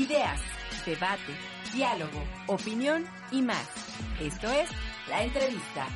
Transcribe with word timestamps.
Ideas, 0.00 0.40
debate, 0.86 1.36
diálogo, 1.74 2.24
opinión 2.46 3.04
y 3.32 3.42
más. 3.42 3.68
Esto 4.18 4.50
es 4.50 4.70
La 5.10 5.24
Entrevista. 5.24 5.86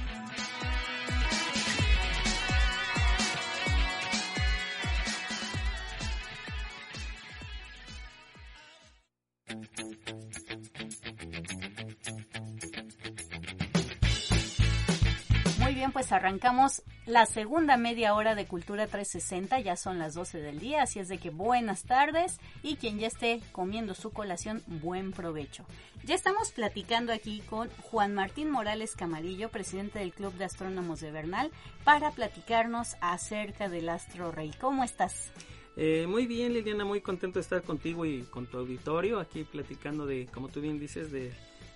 Muy 15.61 15.75
bien, 15.75 15.93
pues 15.93 16.13
arrancamos 16.13 16.83
la 17.07 17.27
segunda 17.27 17.77
media 17.77 18.15
hora 18.15 18.35
de 18.35 18.47
Cultura 18.47 18.87
360, 18.87 19.61
ya 19.61 19.77
son 19.77 19.99
las 19.99 20.15
12 20.15 20.41
del 20.41 20.59
día, 20.59 20.83
así 20.83 21.01
es 21.01 21.09
de 21.09 21.19
que 21.19 21.31
buenas 21.31 21.83
tardes 21.85 22.39
y 22.63 22.77
quien 22.77 22.99
ya 22.99 23.09
esté 23.09 23.41
comiendo 23.53 23.95
su 23.95 24.11
colación, 24.11 24.63
buen 24.67 25.13
provecho. 25.13 25.67
Ya 26.05 26.15
estamos 26.15 26.53
platicando 26.53 27.13
aquí 27.13 27.43
con 27.49 27.69
Juan 27.83 28.15
Martín 28.15 28.51
Morales 28.51 28.97
Camarillo, 28.97 29.51
presidente 29.51 29.99
del 29.99 30.13
Club 30.13 30.33
de 30.35 30.45
Astrónomos 30.45 31.01
de 31.01 31.11
Bernal, 31.11 31.51
para 31.85 32.11
platicarnos 32.11 32.97
acerca 33.01 33.69
del 33.69 33.89
astro 33.91 34.33
rey. 34.33 34.53
¿Cómo 34.59 34.83
estás? 34.83 35.31
Eh, 35.77 36.07
muy 36.09 36.27
bien, 36.27 36.53
Liliana, 36.53 36.85
muy 36.85 37.01
contento 37.01 37.39
de 37.39 37.43
estar 37.43 37.63
contigo 37.63 38.07
y 38.07 38.23
con 38.23 38.47
tu 38.47 38.59
auditorio 38.59 39.19
aquí 39.19 39.45
platicando 39.45 40.07
de, 40.07 40.27
como 40.27 40.49
tú 40.49 40.61
bien 40.61 40.79
dices, 40.79 41.11
de 41.11 41.33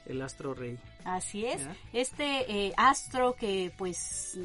el 0.09 0.23
astro 0.23 0.55
rey. 0.55 0.79
Así 1.05 1.47
es. 1.47 1.67
Este 1.93 2.67
eh, 2.67 2.73
astro 2.77 3.35
que, 3.35 3.73
pues, 3.77 4.39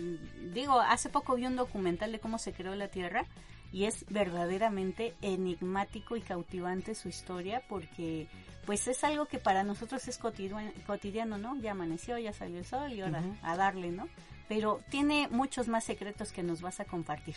digo, 0.53 0.79
hace 0.79 1.09
poco 1.09 1.35
vi 1.35 1.45
un 1.45 1.55
documental 1.55 2.11
de 2.11 2.19
cómo 2.19 2.37
se 2.37 2.53
creó 2.53 2.75
la 2.75 2.89
Tierra 2.89 3.25
y 3.71 3.85
es 3.85 4.05
verdaderamente 4.09 5.15
enigmático 5.21 6.15
y 6.15 6.21
cautivante 6.21 6.93
su 6.95 7.09
historia 7.09 7.63
porque, 7.67 8.27
pues, 8.65 8.87
es 8.87 9.03
algo 9.03 9.25
que 9.25 9.39
para 9.39 9.63
nosotros 9.63 10.07
es 10.07 10.17
cotidiano, 10.17 10.71
cotidiano 10.85 11.37
¿no? 11.37 11.59
Ya 11.61 11.71
amaneció, 11.71 12.17
ya 12.17 12.33
salió 12.33 12.59
el 12.59 12.65
sol 12.65 12.93
y 12.93 13.01
ahora 13.01 13.23
a 13.41 13.55
darle, 13.55 13.91
¿no? 13.91 14.07
Pero 14.53 14.81
tiene 14.91 15.27
muchos 15.31 15.67
más 15.67 15.83
secretos 15.83 16.31
que 16.31 16.43
nos 16.43 16.61
vas 16.61 16.79
a 16.79 16.85
compartir. 16.85 17.33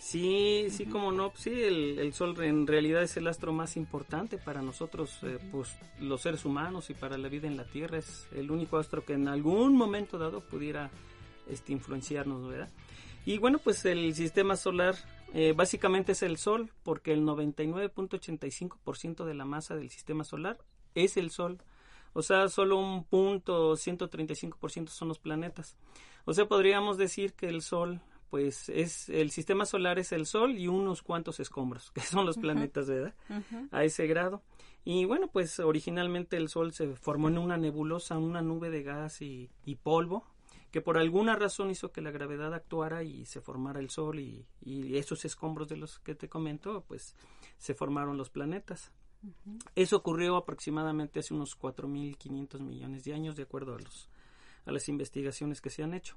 Sí, 0.00 0.66
sí, 0.70 0.84
como 0.84 1.12
no, 1.12 1.32
sí, 1.36 1.50
el, 1.50 2.00
el, 2.00 2.12
Sol 2.12 2.34
en 2.42 2.66
realidad 2.66 3.04
es 3.04 3.16
el 3.16 3.28
astro 3.28 3.52
más 3.52 3.76
importante 3.76 4.36
para 4.36 4.60
nosotros, 4.60 5.16
eh, 5.22 5.38
pues 5.52 5.76
los 6.00 6.22
seres 6.22 6.44
humanos 6.44 6.90
y 6.90 6.94
para 6.94 7.16
la 7.18 7.28
vida 7.28 7.46
en 7.46 7.56
la 7.56 7.62
Tierra. 7.62 7.98
Es 7.98 8.26
el 8.34 8.50
único 8.50 8.78
astro 8.78 9.04
que 9.04 9.12
en 9.12 9.28
algún 9.28 9.76
momento 9.76 10.18
dado 10.18 10.40
pudiera 10.40 10.90
este, 11.48 11.72
influenciarnos, 11.72 12.48
¿verdad? 12.48 12.68
Y 13.24 13.38
bueno, 13.38 13.58
pues 13.58 13.84
el 13.84 14.12
sistema 14.16 14.56
solar 14.56 14.96
eh, 15.32 15.54
básicamente 15.56 16.10
es 16.12 16.22
el 16.24 16.36
Sol, 16.36 16.72
porque 16.82 17.12
el 17.12 17.22
99.85% 17.22 19.24
de 19.24 19.34
la 19.34 19.44
masa 19.44 19.76
del 19.76 19.90
sistema 19.90 20.24
solar 20.24 20.58
es 20.96 21.16
el 21.16 21.30
Sol. 21.30 21.62
O 22.12 22.22
sea, 22.22 22.48
solo 22.48 22.76
un 22.76 23.04
punto 23.04 23.76
135% 23.76 24.88
son 24.88 25.06
los 25.06 25.20
planetas. 25.20 25.76
O 26.24 26.34
sea, 26.34 26.46
podríamos 26.46 26.98
decir 26.98 27.34
que 27.34 27.48
el 27.48 27.62
Sol 27.62 28.00
pues 28.30 28.68
es 28.68 29.08
el 29.08 29.32
sistema 29.32 29.66
solar 29.66 29.98
es 29.98 30.12
el 30.12 30.24
Sol 30.24 30.56
y 30.56 30.68
unos 30.68 31.02
cuantos 31.02 31.40
escombros, 31.40 31.90
que 31.94 32.00
son 32.00 32.24
los 32.24 32.38
planetas, 32.38 32.88
¿verdad? 32.88 33.14
A 33.72 33.84
ese 33.84 34.06
grado. 34.06 34.42
Y 34.84 35.04
bueno, 35.04 35.26
pues 35.26 35.58
originalmente 35.60 36.36
el 36.36 36.48
Sol 36.48 36.72
se 36.72 36.94
formó 36.94 37.28
en 37.28 37.38
una 37.38 37.58
nebulosa, 37.58 38.16
una 38.16 38.40
nube 38.40 38.70
de 38.70 38.82
gas 38.82 39.20
y, 39.20 39.50
y 39.64 39.74
polvo, 39.74 40.24
que 40.70 40.80
por 40.80 40.96
alguna 40.96 41.36
razón 41.36 41.70
hizo 41.70 41.92
que 41.92 42.00
la 42.00 42.12
gravedad 42.12 42.54
actuara 42.54 43.02
y 43.02 43.26
se 43.26 43.40
formara 43.40 43.80
el 43.80 43.90
Sol 43.90 44.20
y, 44.20 44.46
y 44.62 44.96
esos 44.96 45.24
escombros 45.24 45.68
de 45.68 45.76
los 45.76 45.98
que 45.98 46.14
te 46.14 46.28
comento, 46.28 46.84
pues 46.86 47.16
se 47.58 47.74
formaron 47.74 48.16
los 48.16 48.30
planetas. 48.30 48.92
Eso 49.74 49.98
ocurrió 49.98 50.36
aproximadamente 50.36 51.20
hace 51.20 51.34
unos 51.34 51.58
4.500 51.58 52.60
millones 52.60 53.04
de 53.04 53.12
años, 53.12 53.36
de 53.36 53.42
acuerdo 53.42 53.74
a 53.74 53.78
los 53.78 54.08
a 54.64 54.72
las 54.72 54.88
investigaciones 54.88 55.60
que 55.60 55.70
se 55.70 55.82
han 55.82 55.94
hecho. 55.94 56.16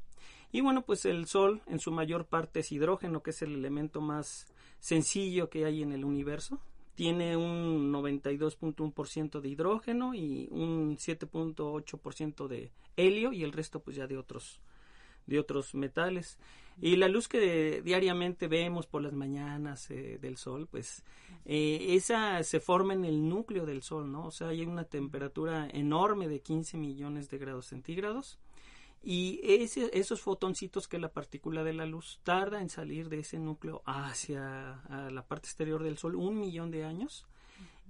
Y 0.51 0.61
bueno, 0.61 0.83
pues 0.83 1.05
el 1.05 1.25
Sol 1.27 1.61
en 1.67 1.79
su 1.79 1.91
mayor 1.91 2.25
parte 2.25 2.61
es 2.61 2.71
hidrógeno, 2.71 3.23
que 3.23 3.31
es 3.31 3.41
el 3.41 3.53
elemento 3.53 4.01
más 4.01 4.47
sencillo 4.79 5.49
que 5.49 5.65
hay 5.65 5.81
en 5.81 5.91
el 5.93 6.05
universo. 6.05 6.59
Tiene 6.95 7.35
un 7.35 7.91
92.1% 7.91 9.41
de 9.41 9.49
hidrógeno 9.49 10.13
y 10.13 10.47
un 10.51 10.97
7.8% 10.97 12.47
de 12.47 12.71
helio 12.95 13.33
y 13.33 13.43
el 13.43 13.51
resto 13.51 13.79
pues 13.79 13.95
ya 13.95 14.05
de 14.05 14.17
otros 14.17 14.61
de 15.25 15.39
otros 15.39 15.73
metales. 15.73 16.37
Y 16.81 16.95
la 16.95 17.07
luz 17.07 17.27
que 17.27 17.81
diariamente 17.83 18.47
vemos 18.47 18.87
por 18.87 19.01
las 19.01 19.13
mañanas 19.13 19.89
eh, 19.91 20.17
del 20.21 20.37
sol, 20.37 20.67
pues 20.69 21.03
eh, 21.45 21.87
esa 21.89 22.43
se 22.43 22.59
forma 22.59 22.93
en 22.93 23.05
el 23.05 23.27
núcleo 23.27 23.65
del 23.65 23.83
sol, 23.83 24.11
¿no? 24.11 24.27
O 24.27 24.31
sea, 24.31 24.49
hay 24.49 24.65
una 24.65 24.85
temperatura 24.85 25.67
enorme 25.71 26.27
de 26.27 26.41
15 26.41 26.77
millones 26.77 27.29
de 27.29 27.37
grados 27.37 27.67
centígrados. 27.67 28.39
Y 29.05 29.41
ese, 29.43 29.89
esos 29.93 30.21
fotoncitos 30.21 30.87
que 30.87 30.97
la 30.97 31.11
partícula 31.11 31.63
de 31.63 31.73
la 31.73 31.85
luz 31.85 32.21
tarda 32.23 32.61
en 32.61 32.69
salir 32.69 33.09
de 33.09 33.19
ese 33.19 33.37
núcleo 33.37 33.81
hacia 33.85 34.81
la 35.11 35.25
parte 35.27 35.47
exterior 35.47 35.83
del 35.83 35.97
Sol 35.97 36.15
un 36.15 36.39
millón 36.39 36.71
de 36.71 36.85
años. 36.85 37.27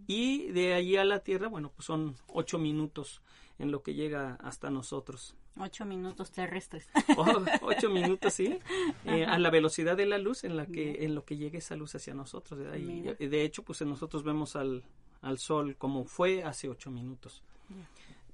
Y 0.08 0.52
de 0.52 0.74
allí 0.74 0.98
a 0.98 1.06
la 1.06 1.20
Tierra, 1.20 1.50
bueno, 1.50 1.72
pues 1.76 1.86
son 1.86 2.16
ocho 2.28 2.58
minutos 2.58 3.22
en 3.60 3.72
lo 3.72 3.84
que 3.84 3.94
llega 3.94 4.36
hasta 4.36 4.70
nosotros. 4.70 5.36
Ocho 5.60 5.86
minutos 5.86 6.32
terrestres. 6.32 6.90
Oh, 7.16 7.46
ocho 7.62 7.90
minutos, 7.92 8.34
sí. 8.34 8.60
Eh, 9.06 9.26
a 9.26 9.38
la 9.38 9.52
velocidad 9.52 9.96
de 9.96 10.08
la 10.08 10.18
luz 10.18 10.44
en 10.44 10.58
la 10.58 10.66
que 10.66 11.06
en 11.06 11.14
lo 11.14 11.26
que 11.26 11.38
llegue 11.38 11.60
esa 11.60 11.76
luz 11.76 11.94
hacia 11.96 12.14
nosotros. 12.14 12.60
Y, 12.78 13.28
de 13.28 13.44
hecho, 13.44 13.64
pues 13.64 13.82
nosotros 13.82 14.24
vemos 14.24 14.56
al, 14.56 14.84
al 15.22 15.38
sol 15.38 15.76
como 15.78 16.06
fue 16.06 16.44
hace 16.44 16.70
ocho 16.70 16.90
minutos. 16.90 17.44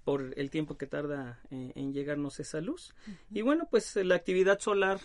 Por 0.06 0.34
el 0.38 0.50
tiempo 0.50 0.78
que 0.78 0.88
tarda 0.88 1.40
eh, 1.52 1.74
en 1.76 1.94
llegarnos 1.94 2.40
esa 2.40 2.62
luz. 2.62 2.96
Y 3.32 3.42
bueno, 3.42 3.68
pues 3.70 3.96
la 3.98 4.16
actividad 4.16 4.60
solar, 4.60 5.00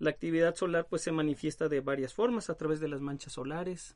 la 0.00 0.10
actividad 0.10 0.56
solar 0.56 0.86
pues 0.90 1.02
se 1.02 1.12
manifiesta 1.12 1.68
de 1.68 1.80
varias 1.80 2.12
formas, 2.12 2.50
a 2.50 2.56
través 2.56 2.80
de 2.80 2.88
las 2.88 3.00
manchas 3.00 3.34
solares, 3.34 3.94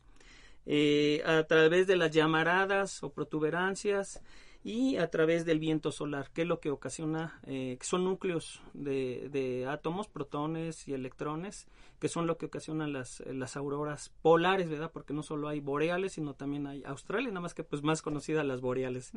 eh, 0.67 1.23
a 1.27 1.43
través 1.45 1.89
de 1.89 1.97
las 1.97 2.13
llamaradas 2.13 3.03
o 3.03 3.11
protuberancias, 3.11 4.23
y 4.67 4.97
a 4.97 5.09
través 5.13 5.45
del 5.45 5.61
viento 5.61 5.93
solar, 5.93 6.33
que 6.33 6.43
es 6.43 6.49
lo 6.49 6.59
que 6.59 6.73
ocasiona, 6.73 7.39
eh, 7.47 7.77
que 7.79 7.87
son 7.87 8.03
núcleos 8.03 8.61
de, 8.75 9.29
de, 9.31 9.65
átomos, 9.65 10.09
protones 10.09 10.89
y 10.89 10.93
electrones, 10.93 11.69
que 12.01 12.09
son 12.09 12.27
lo 12.27 12.37
que 12.37 12.47
ocasionan 12.47 12.93
las, 12.93 13.21
las 13.27 13.57
auroras 13.57 14.13
polares, 14.23 14.69
¿verdad? 14.69 14.91
Porque 14.91 15.15
no 15.15 15.23
solo 15.23 15.47
hay 15.47 15.61
boreales, 15.61 16.15
sino 16.15 16.35
también 16.35 16.67
hay 16.67 16.83
australes, 16.83 17.29
nada 17.29 17.43
más 17.43 17.55
que 17.55 17.63
pues 17.63 17.85
más 17.85 18.03
conocidas 18.03 18.45
las 18.45 18.61
boreales, 18.61 19.13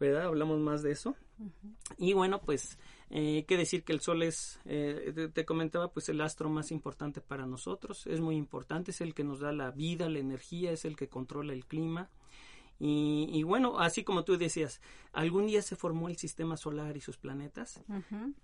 ¿verdad? 0.00 0.22
Hablamos 0.22 0.60
más 0.60 0.82
de 0.82 0.92
eso. 0.92 1.14
Y 1.98 2.14
bueno, 2.14 2.40
pues 2.40 2.78
eh, 3.10 3.44
que 3.46 3.58
decir 3.58 3.84
que 3.84 3.92
el 3.92 4.00
Sol 4.00 4.22
es, 4.22 4.60
eh, 4.64 5.12
te, 5.14 5.28
te, 5.28 5.44
comentaba, 5.44 5.92
pues 5.92 6.08
el 6.08 6.22
astro 6.22 6.48
más 6.48 6.72
importante 6.72 7.20
para 7.20 7.44
nosotros, 7.44 8.06
es 8.06 8.22
muy 8.22 8.36
importante, 8.36 8.92
es 8.92 9.02
el 9.02 9.12
que 9.12 9.24
nos 9.24 9.40
da 9.40 9.52
la 9.52 9.72
vida, 9.72 10.08
la 10.08 10.20
energía, 10.20 10.72
es 10.72 10.86
el 10.86 10.96
que 10.96 11.10
controla 11.10 11.52
el 11.52 11.66
clima, 11.66 12.08
y, 12.80 13.28
y, 13.30 13.42
bueno, 13.42 13.78
así 13.78 14.04
como 14.04 14.24
tú 14.24 14.38
decías, 14.38 14.80
algún 15.12 15.46
día 15.46 15.60
se 15.60 15.76
formó 15.76 16.08
el 16.08 16.16
sistema 16.16 16.56
solar 16.56 16.96
y 16.96 17.02
sus 17.02 17.18
planetas, 17.18 17.82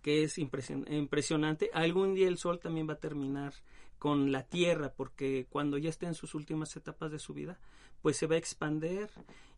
que 0.02 0.24
es 0.24 0.36
impresion 0.36 0.84
impresionante. 0.92 1.70
Algún 1.72 2.14
día 2.14 2.28
el 2.28 2.36
Sol 2.36 2.60
también 2.60 2.86
va 2.86 2.92
a 2.92 3.00
terminar 3.00 3.54
con 3.98 4.30
la 4.32 4.42
Tierra, 4.42 4.92
porque 4.94 5.46
cuando 5.48 5.78
ya 5.78 5.88
esté 5.88 6.04
en 6.04 6.14
sus 6.14 6.34
últimas 6.34 6.76
etapas 6.76 7.10
de 7.10 7.18
su 7.18 7.32
vida, 7.32 7.58
pues 8.02 8.18
se 8.18 8.26
va 8.26 8.34
a 8.34 8.38
expander 8.38 9.10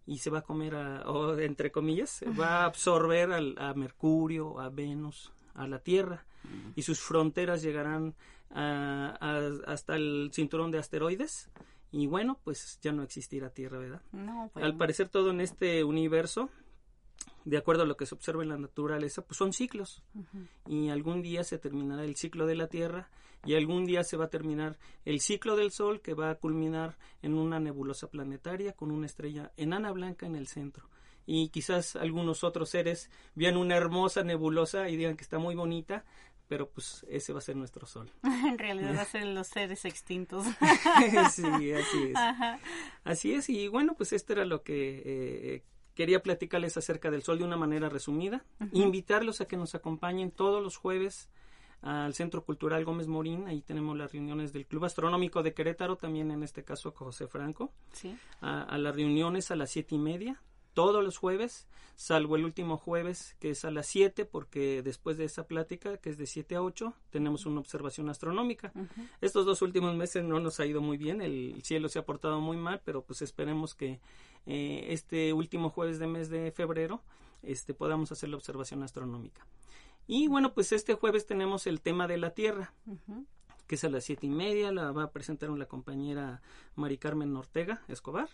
y 0.07 0.19
se 0.19 0.31
va 0.31 0.39
a 0.39 0.43
comer, 0.43 0.77
a, 0.77 1.11
o 1.11 1.37
entre 1.39 1.73
comillas, 1.73 2.23
va 2.39 2.63
a 2.63 2.65
absorber 2.67 3.33
al, 3.33 3.57
a 3.59 3.75
Mercurio, 3.75 4.61
a 4.61 4.71
Venus, 4.71 5.33
a 5.55 5.67
la 5.67 5.81
Tierra, 5.81 6.25
y 6.77 6.83
sus 6.83 7.01
fronteras 7.01 7.63
llegarán 7.63 8.15
a, 8.51 9.19
a, 9.21 9.73
hasta 9.73 9.97
el 9.97 10.31
cinturón 10.33 10.71
de 10.71 10.79
asteroides 10.79 11.51
y 11.91 12.07
bueno, 12.07 12.39
pues 12.45 12.79
ya 12.83 12.93
no 12.93 13.03
existirá 13.03 13.51
Tierra, 13.51 13.79
¿verdad? 13.79 14.03
No, 14.13 14.51
pues 14.53 14.65
Al 14.65 14.77
parecer 14.77 15.09
todo 15.09 15.31
en 15.31 15.41
este 15.41 15.85
universo, 15.85 16.51
de 17.45 17.57
acuerdo 17.57 17.85
a 17.85 17.87
lo 17.87 17.97
que 17.97 18.07
se 18.07 18.15
observa 18.15 18.43
en 18.43 18.51
la 18.51 18.59
naturaleza, 18.59 19.23
pues 19.23 19.39
son 19.39 19.53
ciclos. 19.53 20.03
Uh 20.15 20.21
-huh. 20.21 20.49
Y 20.67 20.91
algún 20.91 21.23
día 21.23 21.45
se 21.45 21.59
terminará 21.59 22.05
el 22.05 22.17
ciclo 22.17 22.47
de 22.47 22.57
la 22.57 22.69
Tierra 22.69 23.11
y 23.45 23.55
algún 23.55 23.87
día 23.87 24.05
se 24.05 24.17
va 24.17 24.27
a 24.27 24.31
terminar 24.31 24.79
el 25.05 25.21
ciclo 25.21 25.57
del 25.57 25.71
Sol 25.71 26.01
que 26.01 26.15
va 26.15 26.31
a 26.31 26.35
culminar 26.35 26.99
en 27.23 27.35
una 27.35 27.59
nebulosa 27.61 28.11
planetaria 28.11 28.73
con 28.75 28.91
una 28.91 29.07
estrella 29.07 29.53
enana 29.57 29.93
blanca 29.93 30.27
en 30.27 30.37
el 30.37 30.47
centro. 30.49 30.89
Y 31.25 31.51
quizás 31.51 31.95
algunos 31.95 32.43
otros 32.43 32.71
seres 32.71 33.11
vean 33.35 33.57
una 33.59 33.77
hermosa 33.77 34.23
nebulosa 34.25 34.89
y 34.89 34.97
digan 34.97 35.17
que 35.17 35.25
está 35.25 35.39
muy 35.39 35.55
bonita, 35.55 36.05
pero 36.49 36.69
pues 36.69 37.07
ese 37.09 37.33
va 37.33 37.39
a 37.39 37.43
ser 37.43 37.57
nuestro 37.57 37.87
sol. 37.87 38.11
en 38.23 38.59
realidad 38.59 38.97
va 38.97 39.03
a 39.03 39.05
ser 39.05 39.27
los 39.27 39.47
seres 39.47 39.85
extintos. 39.85 40.47
sí, 41.33 41.73
así 41.73 42.03
es. 42.09 42.17
Ajá. 42.17 42.59
Así 43.05 43.35
es, 43.35 43.49
y 43.49 43.69
bueno, 43.69 43.95
pues 43.95 44.13
esto 44.13 44.33
era 44.33 44.45
lo 44.45 44.63
que 44.63 45.03
eh, 45.05 45.65
quería 45.95 46.23
platicarles 46.23 46.77
acerca 46.77 47.11
del 47.11 47.23
sol 47.23 47.39
de 47.39 47.45
una 47.45 47.57
manera 47.57 47.89
resumida. 47.89 48.45
Uh 48.61 48.65
-huh. 48.65 48.71
Invitarlos 48.73 49.41
a 49.41 49.47
que 49.47 49.57
nos 49.57 49.75
acompañen 49.75 50.31
todos 50.31 50.63
los 50.63 50.77
jueves 50.77 51.29
al 51.83 52.15
Centro 52.15 52.45
Cultural 52.45 52.85
Gómez 52.85 53.07
Morín, 53.07 53.47
ahí 53.47 53.63
tenemos 53.63 53.97
las 53.97 54.13
reuniones 54.13 54.53
del 54.53 54.67
Club 54.67 54.85
Astronómico 54.85 55.43
de 55.43 55.55
Querétaro, 55.55 55.97
también 55.97 56.31
en 56.31 56.43
este 56.43 56.65
caso 56.65 56.93
con 56.93 57.07
José 57.09 57.29
Franco, 57.29 57.73
a, 58.41 58.77
las 58.79 58.97
reuniones 58.97 59.51
a 59.51 59.57
las 59.57 59.71
siete 59.71 59.95
y 59.95 59.99
media, 59.99 60.43
todos 60.79 61.03
los 61.03 61.19
jueves, 61.19 61.67
salvo 61.97 62.37
el 62.37 62.45
último 62.45 62.77
jueves 62.77 63.35
que 63.41 63.51
es 63.51 63.65
a 63.65 63.73
las 63.73 63.85
7, 63.87 64.25
porque 64.27 64.81
después 64.81 65.19
de 65.19 65.25
esa 65.25 65.49
plática, 65.49 65.97
que 65.97 66.09
es 66.09 66.19
de 66.19 66.27
7 66.27 66.55
a 66.55 66.63
8, 66.63 66.95
tenemos 67.11 67.47
una 67.47 67.59
observación 67.59 68.09
astronómica. 68.11 68.73
Estos 69.21 69.45
dos 69.45 69.61
últimos 69.61 69.97
meses 69.97 70.23
no 70.23 70.39
nos 70.39 70.61
ha 70.61 70.67
ido 70.67 70.81
muy 70.81 70.97
bien, 70.97 71.21
el 71.21 71.61
cielo 71.65 71.89
se 71.89 71.99
ha 71.99 72.07
portado 72.07 72.41
muy 72.41 72.57
mal, 72.57 72.81
pero 72.85 73.03
pues 73.03 73.23
esperemos 73.23 73.75
que 73.75 73.99
eh, 74.47 74.87
este 74.91 75.33
último 75.33 75.71
jueves 75.71 75.99
de 75.99 76.07
mes 76.07 76.31
de 76.31 76.53
febrero 76.53 77.03
este, 77.43 77.75
podamos 77.75 78.13
hacer 78.13 78.29
la 78.29 78.37
observación 78.37 78.85
astronómica. 78.85 79.45
Y 80.07 80.29
bueno, 80.29 80.55
pues 80.55 80.71
este 80.71 80.95
jueves 80.95 81.27
tenemos 81.27 81.67
el 81.67 81.81
tema 81.81 82.07
de 82.07 82.19
la 82.19 82.35
Tierra. 82.35 82.73
que 83.67 83.75
es 83.75 83.83
a 83.83 83.89
las 83.89 84.05
siete 84.05 84.29
y 84.29 84.31
media, 84.31 84.71
la 84.71 84.93
va 84.93 85.03
a 85.03 85.11
presentar 85.11 85.51
la 85.51 85.67
compañera 85.67 86.41
Mari 86.77 86.99
Carmen 86.99 87.37
Ortega 87.37 87.83
Escobar. 87.89 88.29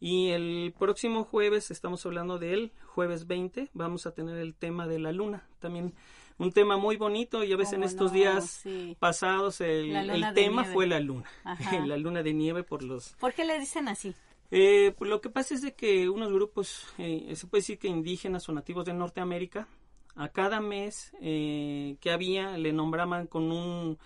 Y 0.00 0.28
el 0.28 0.74
próximo 0.78 1.24
jueves, 1.24 1.70
estamos 1.70 2.04
hablando 2.04 2.38
del 2.38 2.72
jueves 2.86 3.26
20, 3.26 3.70
vamos 3.72 4.06
a 4.06 4.12
tener 4.12 4.36
el 4.38 4.54
tema 4.54 4.86
de 4.86 4.98
la 4.98 5.12
luna. 5.12 5.48
También 5.58 5.94
un 6.38 6.52
tema 6.52 6.76
muy 6.76 6.96
bonito, 6.96 7.42
ya 7.44 7.56
ves 7.56 7.72
en 7.72 7.82
estos 7.82 8.12
días 8.12 8.62
pasados 8.98 9.60
el, 9.62 10.24
tema 10.34 10.64
fue 10.64 10.86
la 10.86 11.00
luna, 11.00 11.30
la 11.86 11.96
luna 11.96 12.22
de 12.22 12.34
nieve 12.34 12.62
por 12.62 12.82
los... 12.82 13.14
¿Por 13.14 13.32
qué 13.32 13.44
le 13.44 13.58
dicen 13.58 13.88
así? 13.88 14.14
Eh, 14.50 14.94
pues 14.96 15.10
lo 15.10 15.20
que 15.20 15.30
pasa 15.30 15.54
es 15.54 15.62
de 15.62 15.74
que 15.74 16.08
unos 16.08 16.30
grupos, 16.30 16.86
eh, 16.98 17.32
se 17.34 17.46
puede 17.46 17.62
decir 17.62 17.78
que 17.78 17.88
indígenas 17.88 18.48
o 18.48 18.52
nativos 18.52 18.84
de 18.84 18.92
Norteamérica, 18.92 19.66
a 20.14 20.28
cada 20.28 20.60
mes 20.60 21.12
eh, 21.20 21.96
que 22.00 22.10
había 22.10 22.56
le 22.56 22.72
nombraban 22.72 23.26
con 23.26 23.50
un 23.52 23.98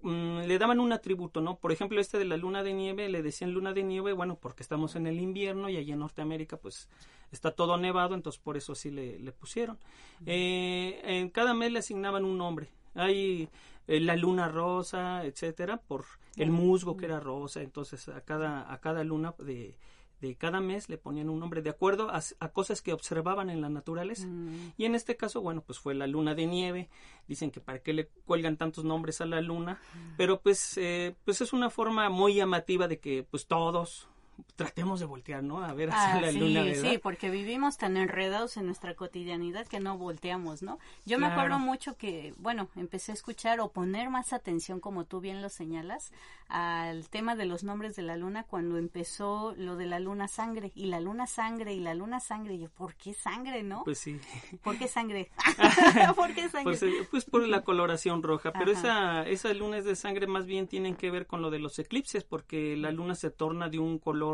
Mm, 0.00 0.40
le 0.46 0.58
daban 0.58 0.80
un 0.80 0.92
atributo, 0.92 1.40
¿no? 1.40 1.58
Por 1.58 1.72
ejemplo, 1.72 2.00
este 2.00 2.18
de 2.18 2.24
la 2.24 2.36
luna 2.36 2.62
de 2.62 2.72
nieve, 2.72 3.08
le 3.08 3.22
decían 3.22 3.52
luna 3.52 3.72
de 3.72 3.82
nieve, 3.82 4.12
bueno, 4.12 4.38
porque 4.40 4.62
estamos 4.62 4.96
en 4.96 5.06
el 5.06 5.20
invierno 5.20 5.68
y 5.68 5.76
allí 5.76 5.92
en 5.92 5.98
Norteamérica, 5.98 6.56
pues 6.56 6.88
está 7.32 7.50
todo 7.50 7.76
nevado, 7.76 8.14
entonces 8.14 8.40
por 8.40 8.56
eso 8.56 8.72
así 8.72 8.90
le, 8.90 9.18
le 9.18 9.32
pusieron. 9.32 9.78
Eh, 10.26 11.00
en 11.04 11.30
cada 11.30 11.54
mes 11.54 11.72
le 11.72 11.80
asignaban 11.80 12.24
un 12.24 12.38
nombre. 12.38 12.68
Hay 12.94 13.48
eh, 13.86 14.00
la 14.00 14.16
luna 14.16 14.48
rosa, 14.48 15.24
etcétera, 15.24 15.78
por 15.78 16.04
el 16.36 16.50
musgo 16.50 16.96
que 16.96 17.06
era 17.06 17.20
rosa, 17.20 17.62
entonces 17.62 18.08
a 18.08 18.20
cada, 18.20 18.72
a 18.72 18.78
cada 18.80 19.04
luna 19.04 19.34
de 19.38 19.76
de 20.20 20.36
cada 20.36 20.60
mes 20.60 20.88
le 20.88 20.98
ponían 20.98 21.28
un 21.28 21.38
nombre 21.38 21.62
de 21.62 21.70
acuerdo 21.70 22.10
a, 22.10 22.48
cosas 22.52 22.82
que 22.82 22.92
observaban 22.92 23.50
en 23.50 23.60
la 23.60 23.68
naturaleza. 23.68 24.26
Mm. 24.26 24.72
Y 24.76 24.84
en 24.84 24.94
este 24.94 25.16
caso, 25.16 25.40
bueno, 25.40 25.62
pues 25.62 25.78
fue 25.78 25.94
la 25.94 26.06
luna 26.06 26.34
de 26.34 26.46
nieve. 26.46 26.88
Dicen 27.26 27.50
que 27.50 27.60
para 27.60 27.80
qué 27.80 27.92
le 27.92 28.08
cuelgan 28.24 28.56
tantos 28.56 28.84
nombres 28.84 29.20
a 29.20 29.26
la 29.26 29.40
luna, 29.40 29.80
mm. 29.94 30.16
pero 30.16 30.40
pues, 30.40 30.76
eh, 30.78 31.14
pues 31.24 31.40
es 31.40 31.52
una 31.52 31.70
forma 31.70 32.08
muy 32.08 32.34
llamativa 32.34 32.88
de 32.88 32.98
que 32.98 33.24
pues 33.28 33.46
todos 33.46 34.08
tratemos 34.56 35.00
de 35.00 35.06
voltear, 35.06 35.42
¿no? 35.42 35.62
A 35.64 35.72
ver 35.72 35.90
hacia 35.90 36.14
ah, 36.14 36.20
la 36.20 36.32
luna, 36.32 36.64
Sí, 36.74 36.98
porque 36.98 37.30
vivimos 37.30 37.76
tan 37.76 37.96
enredados 37.96 38.56
en 38.56 38.66
nuestra 38.66 38.94
cotidianidad 38.94 39.66
que 39.66 39.80
no 39.80 39.96
volteamos, 39.96 40.62
¿no? 40.62 40.78
Yo 41.04 41.18
me 41.18 41.26
acuerdo 41.26 41.58
mucho 41.58 41.96
que, 41.96 42.34
bueno, 42.38 42.68
empecé 42.76 43.12
a 43.12 43.14
escuchar 43.14 43.60
o 43.60 43.70
poner 43.70 44.10
más 44.10 44.32
atención, 44.32 44.80
como 44.80 45.04
tú 45.04 45.20
bien 45.20 45.42
lo 45.42 45.48
señalas, 45.48 46.12
al 46.48 47.08
tema 47.10 47.36
de 47.36 47.44
los 47.44 47.62
nombres 47.62 47.94
de 47.94 48.02
la 48.02 48.16
luna 48.16 48.44
cuando 48.44 48.78
empezó 48.78 49.54
lo 49.56 49.76
de 49.76 49.86
la 49.86 50.00
luna 50.00 50.28
sangre 50.28 50.72
y 50.74 50.86
la 50.86 50.98
luna 50.98 51.26
sangre 51.26 51.74
y 51.74 51.80
la 51.80 51.94
luna 51.94 52.20
sangre. 52.20 52.54
Y 52.54 52.60
yo, 52.60 52.68
¿por 52.70 52.94
qué 52.94 53.12
sangre, 53.12 53.62
no? 53.62 53.84
Pues 53.84 53.98
sí. 53.98 54.18
¿Por 54.62 54.78
qué 54.78 54.88
sangre? 54.88 55.30
¿Por 56.16 56.34
qué 56.34 56.48
sangre? 56.48 56.64
Pues, 56.64 56.82
eh, 56.82 57.06
pues, 57.10 57.24
por 57.24 57.46
la 57.46 57.62
coloración 57.62 58.22
roja, 58.22 58.52
pero 58.52 58.72
esa, 58.72 59.28
esas 59.28 59.56
lunas 59.56 59.84
de 59.84 59.94
sangre 59.94 60.26
más 60.26 60.46
bien 60.46 60.66
tienen 60.66 60.96
que 60.96 61.10
ver 61.10 61.26
con 61.26 61.42
lo 61.42 61.50
de 61.50 61.58
los 61.58 61.78
eclipses, 61.78 62.24
porque 62.24 62.76
la 62.76 62.92
luna 62.92 63.14
se 63.14 63.30
torna 63.30 63.68
de 63.68 63.78
un 63.78 63.98
color 63.98 64.27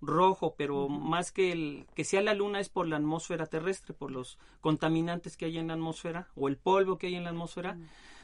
rojo, 0.00 0.54
pero 0.56 0.88
más 0.88 1.32
que 1.32 1.52
el 1.52 1.86
que 1.94 2.04
sea 2.04 2.22
la 2.22 2.34
luna 2.34 2.60
es 2.60 2.68
por 2.68 2.86
la 2.86 2.96
atmósfera 2.96 3.46
terrestre, 3.46 3.94
por 3.94 4.10
los 4.10 4.38
contaminantes 4.60 5.36
que 5.36 5.46
hay 5.46 5.58
en 5.58 5.68
la 5.68 5.74
atmósfera 5.74 6.28
o 6.36 6.48
el 6.48 6.56
polvo 6.56 6.98
que 6.98 7.08
hay 7.08 7.16
en 7.16 7.24
la 7.24 7.30
atmósfera. 7.30 7.76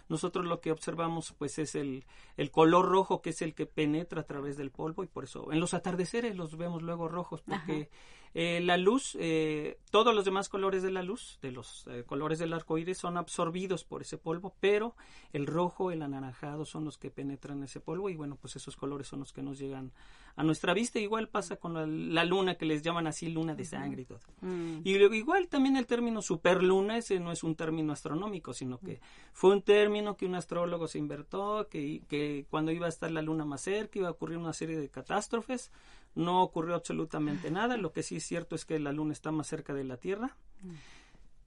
Nosotros 0.08 0.46
lo 0.46 0.60
que 0.60 0.70
observamos 0.70 1.34
pues 1.36 1.58
es 1.58 1.74
el, 1.74 2.04
el 2.36 2.50
color 2.50 2.86
rojo 2.86 3.22
que 3.22 3.30
es 3.30 3.42
el 3.42 3.54
que 3.54 3.66
penetra 3.66 4.20
a 4.20 4.26
través 4.26 4.56
del 4.56 4.70
polvo 4.70 5.02
y 5.02 5.08
por 5.08 5.24
eso 5.24 5.52
en 5.52 5.58
los 5.58 5.74
atardeceres 5.74 6.36
los 6.36 6.56
vemos 6.56 6.82
luego 6.82 7.08
rojos 7.08 7.42
porque 7.42 7.90
eh, 8.34 8.60
la 8.60 8.76
luz, 8.76 9.16
eh, 9.18 9.78
todos 9.90 10.14
los 10.14 10.24
demás 10.24 10.48
colores 10.48 10.82
de 10.82 10.90
la 10.90 11.02
luz, 11.02 11.38
de 11.40 11.52
los 11.52 11.86
eh, 11.86 12.04
colores 12.04 12.38
del 12.38 12.52
arco 12.52 12.76
iris, 12.78 12.98
son 12.98 13.16
absorbidos 13.16 13.84
por 13.84 14.02
ese 14.02 14.18
polvo, 14.18 14.54
pero 14.60 14.94
el 15.32 15.46
rojo, 15.46 15.90
el 15.90 16.02
anaranjado 16.02 16.64
son 16.64 16.84
los 16.84 16.98
que 16.98 17.10
penetran 17.10 17.62
ese 17.62 17.80
polvo 17.80 18.10
y 18.10 18.16
bueno, 18.16 18.36
pues 18.36 18.56
esos 18.56 18.76
colores 18.76 19.08
son 19.08 19.20
los 19.20 19.32
que 19.32 19.42
nos 19.42 19.58
llegan 19.58 19.92
a 20.36 20.44
nuestra 20.44 20.74
vista. 20.74 20.98
Igual 20.98 21.28
pasa 21.28 21.56
con 21.56 22.14
la, 22.14 22.24
luna, 22.24 22.56
que 22.56 22.66
les 22.66 22.82
llaman 22.82 23.06
así 23.06 23.28
luna 23.28 23.54
de 23.54 23.64
sangre 23.64 24.02
y 24.02 24.04
todo. 24.04 24.20
Mm. 24.42 24.80
Y 24.84 24.98
luego, 24.98 25.14
igual 25.14 25.48
también 25.48 25.76
el 25.76 25.86
término 25.86 26.20
superluna, 26.20 26.98
ese 26.98 27.18
no 27.18 27.32
es 27.32 27.42
un 27.42 27.56
término 27.56 27.92
astronómico, 27.92 28.52
sino 28.52 28.78
que 28.78 29.00
fue 29.32 29.52
un 29.52 29.62
término 29.62 30.16
que 30.16 30.26
un 30.26 30.34
astrólogo 30.34 30.88
se 30.88 30.98
invertó, 30.98 31.68
que, 31.68 32.02
que 32.08 32.46
cuando 32.50 32.70
iba 32.70 32.86
a 32.86 32.90
estar 32.90 33.10
la 33.10 33.22
luna 33.22 33.44
más 33.44 33.62
cerca 33.62 33.98
iba 33.98 34.08
a 34.08 34.12
ocurrir 34.12 34.38
una 34.38 34.52
serie 34.52 34.78
de 34.78 34.90
catástrofes 34.90 35.72
no 36.16 36.42
ocurrió 36.42 36.74
absolutamente 36.74 37.50
nada. 37.50 37.76
Lo 37.76 37.92
que 37.92 38.02
sí 38.02 38.16
es 38.16 38.24
cierto 38.24 38.56
es 38.56 38.64
que 38.64 38.80
la 38.80 38.90
Luna 38.90 39.12
está 39.12 39.30
más 39.30 39.46
cerca 39.46 39.74
de 39.74 39.84
la 39.84 39.98
Tierra. 39.98 40.36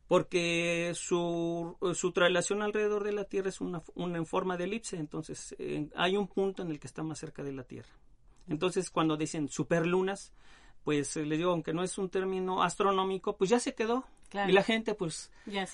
Porque 0.07 0.93
su, 0.95 1.75
su 1.93 2.11
traslación 2.11 2.61
alrededor 2.61 3.03
de 3.03 3.11
la 3.11 3.25
Tierra 3.25 3.49
es 3.49 3.61
una, 3.61 3.83
en 3.95 4.25
forma 4.25 4.57
de 4.57 4.63
elipse. 4.65 4.97
Entonces, 4.97 5.55
hay 5.95 6.15
un 6.15 6.27
punto 6.27 6.61
en 6.63 6.71
el 6.71 6.79
que 6.79 6.87
está 6.87 7.03
más 7.03 7.19
cerca 7.19 7.43
de 7.43 7.51
la 7.51 7.63
Tierra. 7.63 7.89
Entonces, 8.47 8.89
cuando 8.89 9.17
dicen 9.17 9.49
superlunas, 9.49 10.33
pues 10.83 11.15
les 11.15 11.37
digo, 11.37 11.51
aunque 11.51 11.73
no 11.73 11.83
es 11.83 11.97
un 11.97 12.09
término 12.09 12.63
astronómico, 12.63 13.37
pues 13.37 13.49
ya 13.49 13.59
se 13.59 13.75
quedó. 13.75 14.05
Y 14.47 14.51
la 14.51 14.61
gente, 14.61 14.93
pues, 14.93 15.31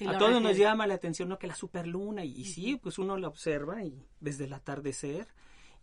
a 0.07 0.17
todos 0.17 0.41
nos 0.41 0.57
llama 0.57 0.87
la 0.87 0.93
atención, 0.93 1.27
¿no? 1.27 1.37
Que 1.37 1.47
la 1.47 1.55
superluna, 1.55 2.23
y, 2.23 2.31
y 2.31 2.45
sí, 2.45 2.77
pues 2.77 2.97
uno 2.97 3.17
la 3.17 3.27
observa 3.27 3.83
y 3.83 4.01
desde 4.21 4.45
el 4.45 4.53
atardecer 4.53 5.27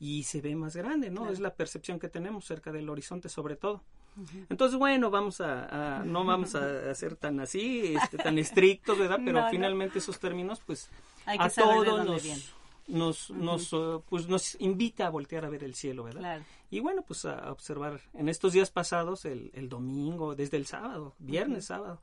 y 0.02 0.25
se 0.25 0.40
ve 0.40 0.56
más 0.56 0.75
grande, 0.75 1.10
¿no? 1.10 1.31
Es 1.31 1.38
la 1.38 1.54
percepción 1.54 2.00
que 2.00 2.08
tenemos 2.08 2.44
cerca 2.44 2.72
del 2.72 2.90
horizonte 2.90 3.28
sobre 3.28 3.54
todo. 3.54 3.84
Entonces, 4.50 4.76
bueno, 4.76 5.12
vamos 5.12 5.40
a, 5.40 6.02
no 6.04 6.25
vamos 6.25 6.56
a, 6.56 6.93
ser 6.96 7.14
tan 7.14 7.38
así, 7.38 7.94
este, 7.94 8.19
tan 8.19 8.37
estrictos, 8.37 8.98
¿verdad? 8.98 9.20
Pero 9.24 9.46
finalmente 9.48 10.00
esos 10.00 10.19
términos, 10.19 10.60
pues, 10.67 10.91
a 11.24 11.48
todos 11.48 12.05
nos, 12.05 12.50
nos, 12.88 13.31
nos, 13.31 13.72
uh, 13.72 14.03
pues 14.08 14.26
nos 14.26 14.60
invita 14.60 15.06
a 15.06 15.10
voltear 15.10 15.44
a 15.44 15.48
ver 15.48 15.62
el 15.62 15.76
cielo, 15.76 16.03
¿verdad? 16.03 16.43
Y 16.69 16.81
bueno, 16.81 17.03
pues 17.03 17.24
a 17.24 17.53
observar 17.53 18.00
en 18.12 18.29
estos 18.29 18.55
días 18.55 18.72
pasados, 18.72 19.24
el, 19.24 19.53
el 19.55 19.69
domingo, 19.69 20.34
desde 20.34 20.56
el 20.56 20.67
sábado, 20.67 21.15
viernes, 21.20 21.67
sábado, 21.67 22.00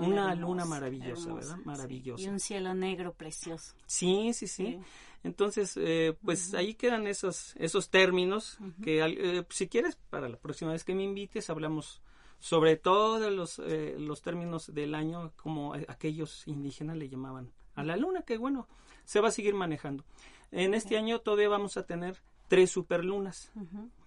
una 0.00 0.34
luna, 0.34 0.64
maravillosa, 0.64 1.34
¿verdad? 1.34 1.58
Maravillosa. 1.66 2.22
Y 2.24 2.28
un 2.28 2.40
cielo 2.40 2.72
negro 2.72 3.12
precioso. 3.12 3.74
Sí, 3.86 4.32
sí, 4.32 4.46
sí. 4.46 4.80
Entonces, 5.24 5.76
eh, 5.78 6.16
pues 6.22 6.52
ahí 6.52 6.74
quedan 6.74 7.06
esos, 7.06 7.56
esos 7.56 7.88
términos 7.88 8.58
que 8.82 9.02
eh, 9.02 9.46
si 9.48 9.68
quieres, 9.68 9.96
para 10.10 10.28
la 10.28 10.36
próxima 10.36 10.72
vez 10.72 10.84
que 10.84 10.94
me 10.94 11.02
invites, 11.02 11.48
hablamos 11.48 12.02
sobre 12.38 12.76
todos 12.76 13.32
los, 13.32 13.58
eh, 13.58 13.96
los 13.98 14.20
términos 14.20 14.72
del 14.74 14.94
año 14.94 15.32
como 15.36 15.72
aquellos 15.88 16.46
indígenas 16.46 16.98
le 16.98 17.08
llamaban 17.08 17.50
a 17.74 17.82
la 17.82 17.96
luna, 17.96 18.22
que 18.22 18.36
bueno, 18.36 18.68
se 19.04 19.20
va 19.20 19.28
a 19.28 19.32
seguir 19.32 19.54
manejando. 19.54 20.04
En 20.52 20.74
este 20.74 20.98
año 20.98 21.20
todavía 21.20 21.48
vamos 21.48 21.78
a 21.78 21.86
tener 21.86 22.20
tres 22.48 22.70
superlunas. 22.70 23.50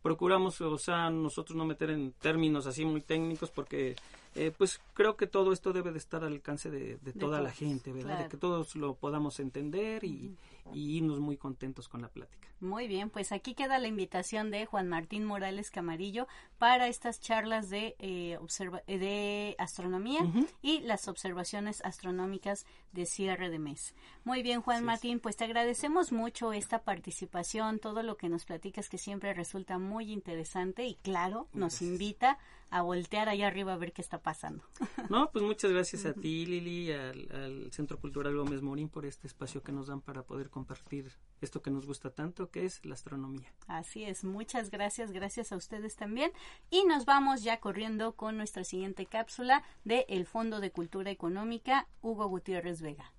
Procuramos, 0.00 0.60
o 0.60 0.78
sea, 0.78 1.10
nosotros 1.10 1.56
no 1.56 1.64
meter 1.64 1.90
en 1.90 2.12
términos 2.12 2.66
así 2.66 2.84
muy 2.84 3.00
técnicos 3.00 3.50
porque 3.50 3.96
eh, 4.34 4.50
pues 4.56 4.80
creo 4.94 5.16
que 5.16 5.26
todo 5.26 5.52
esto 5.52 5.72
debe 5.72 5.92
de 5.92 5.98
estar 5.98 6.24
al 6.24 6.32
alcance 6.32 6.70
de, 6.70 6.96
toda 7.12 7.40
la 7.40 7.50
gente, 7.50 7.92
¿verdad? 7.92 8.20
De 8.20 8.28
que 8.28 8.36
todos 8.38 8.74
lo 8.76 8.94
podamos 8.94 9.40
entender 9.40 10.04
y, 10.04 10.36
irnos 10.72 11.20
muy 11.20 11.36
contentos 11.36 11.88
con 11.88 12.00
la 12.00 12.08
plática. 12.08 12.48
Muy 12.60 12.86
bien, 12.86 13.10
pues 13.10 13.32
aquí 13.32 13.54
queda 13.54 13.78
la 13.78 13.88
invitación 13.88 14.52
de 14.52 14.64
Juan 14.64 14.88
Martín 14.88 15.24
Morales 15.24 15.70
Camarillo 15.72 16.28
para 16.58 16.86
estas 16.86 17.20
charlas 17.20 17.68
de, 17.68 17.96
eh, 17.98 18.38
eh, 18.86 18.98
de 18.98 19.56
astronomía 19.58 20.20
y 20.62 20.80
las 20.80 21.08
observaciones 21.08 21.84
astronómicas 21.84 22.64
de 22.92 23.04
cierre 23.04 23.50
de 23.50 23.58
mes. 23.58 23.94
Muy 24.22 24.44
bien, 24.44 24.62
Juan 24.62 24.84
Martín, 24.84 25.18
pues 25.18 25.36
te 25.36 25.44
agradecemos 25.44 26.12
mucho 26.12 26.52
esta 26.52 26.84
participación, 26.84 27.80
todo 27.80 28.04
lo 28.04 28.16
que 28.16 28.28
nos 28.28 28.44
platicas 28.44 28.88
que 28.88 28.98
siempre 28.98 29.34
resulta 29.34 29.78
muy 29.78 30.12
interesante 30.12 30.86
y 30.86 30.94
claro, 30.94 31.48
nos 31.52 31.82
invita 31.82 32.38
a 32.72 32.80
voltear 32.80 33.28
allá 33.28 33.48
arriba 33.48 33.74
a 33.74 33.76
ver 33.76 33.92
qué 33.92 34.02
está 34.02 34.18
pasando. 34.18 34.64
No, 35.10 35.30
pues 35.30 35.44
muchas 35.44 35.70
gracias 35.70 36.06
a 36.06 36.14
ti, 36.14 36.46
Lili, 36.46 36.90
al, 36.90 37.28
al 37.32 37.72
Centro 37.72 37.98
Cultural 37.98 38.34
Gómez 38.34 38.62
Morín 38.62 38.88
por 38.88 39.04
este 39.04 39.26
espacio 39.26 39.62
que 39.62 39.70
nos 39.70 39.88
dan 39.88 40.00
para 40.00 40.22
poder 40.22 40.48
compartir 40.48 41.12
esto 41.42 41.60
que 41.60 41.70
nos 41.70 41.86
gusta 41.86 42.08
tanto, 42.10 42.50
que 42.50 42.64
es 42.64 42.82
la 42.86 42.94
astronomía. 42.94 43.52
Así 43.66 44.04
es, 44.04 44.24
muchas 44.24 44.70
gracias, 44.70 45.12
gracias 45.12 45.52
a 45.52 45.56
ustedes 45.56 45.96
también. 45.96 46.32
Y 46.70 46.84
nos 46.84 47.04
vamos 47.04 47.42
ya 47.42 47.60
corriendo 47.60 48.16
con 48.16 48.38
nuestra 48.38 48.64
siguiente 48.64 49.04
cápsula 49.04 49.62
de 49.84 50.06
El 50.08 50.24
Fondo 50.24 50.60
de 50.60 50.70
Cultura 50.70 51.10
Económica, 51.10 51.88
Hugo 52.00 52.26
Gutiérrez 52.28 52.80
Vega. 52.80 53.12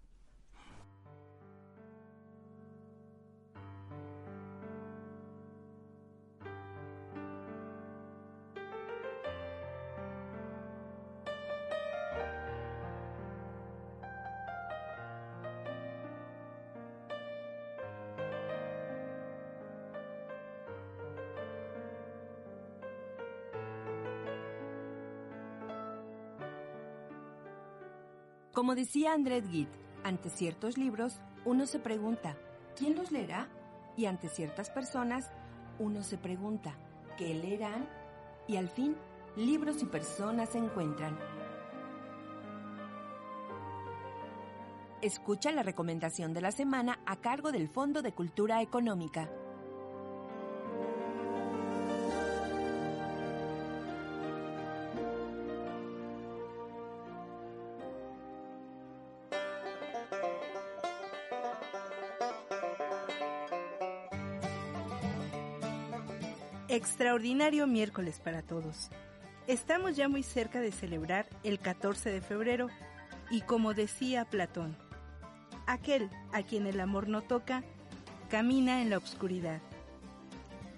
Como 28.63 28.75
decía 28.75 29.12
Andrés 29.12 29.43
Gide, 29.51 29.67
ante 30.05 30.29
ciertos 30.29 30.77
libros 30.77 31.20
uno 31.43 31.65
se 31.65 31.79
pregunta, 31.79 32.38
¿quién 32.77 32.96
los 32.96 33.12
leerá? 33.12 33.50
Y 33.98 34.05
ante 34.05 34.29
ciertas 34.29 34.70
personas 34.70 35.29
uno 35.79 36.01
se 36.01 36.17
pregunta, 36.17 36.74
¿qué 37.17 37.34
leerán? 37.34 37.89
Y 38.48 38.55
al 38.55 38.70
fin, 38.70 38.96
libros 39.36 39.84
y 39.84 39.86
personas 39.86 40.51
se 40.51 40.60
encuentran. 40.60 41.20
Escucha 45.01 45.51
la 45.51 45.63
recomendación 45.63 46.34
de 46.34 46.39
la 46.39 46.53
semana 46.53 47.01
a 47.05 47.17
cargo 47.17 47.51
del 47.51 47.67
Fondo 47.67 48.01
de 48.01 48.13
Cultura 48.13 48.62
Económica. 48.62 49.29
Extraordinario 66.83 67.65
miércoles 67.65 68.19
para 68.21 68.41
todos. 68.41 68.89
Estamos 69.47 69.95
ya 69.95 70.09
muy 70.09 70.21
cerca 70.21 70.59
de 70.59 70.73
celebrar 70.73 71.29
el 71.45 71.57
14 71.57 72.11
de 72.11 72.19
febrero 72.19 72.67
y 73.31 73.39
como 73.39 73.73
decía 73.73 74.25
Platón, 74.25 74.75
aquel 75.65 76.09
a 76.33 76.43
quien 76.43 76.67
el 76.67 76.81
amor 76.81 77.07
no 77.07 77.21
toca, 77.21 77.63
camina 78.29 78.81
en 78.81 78.89
la 78.89 78.97
oscuridad. 78.97 79.61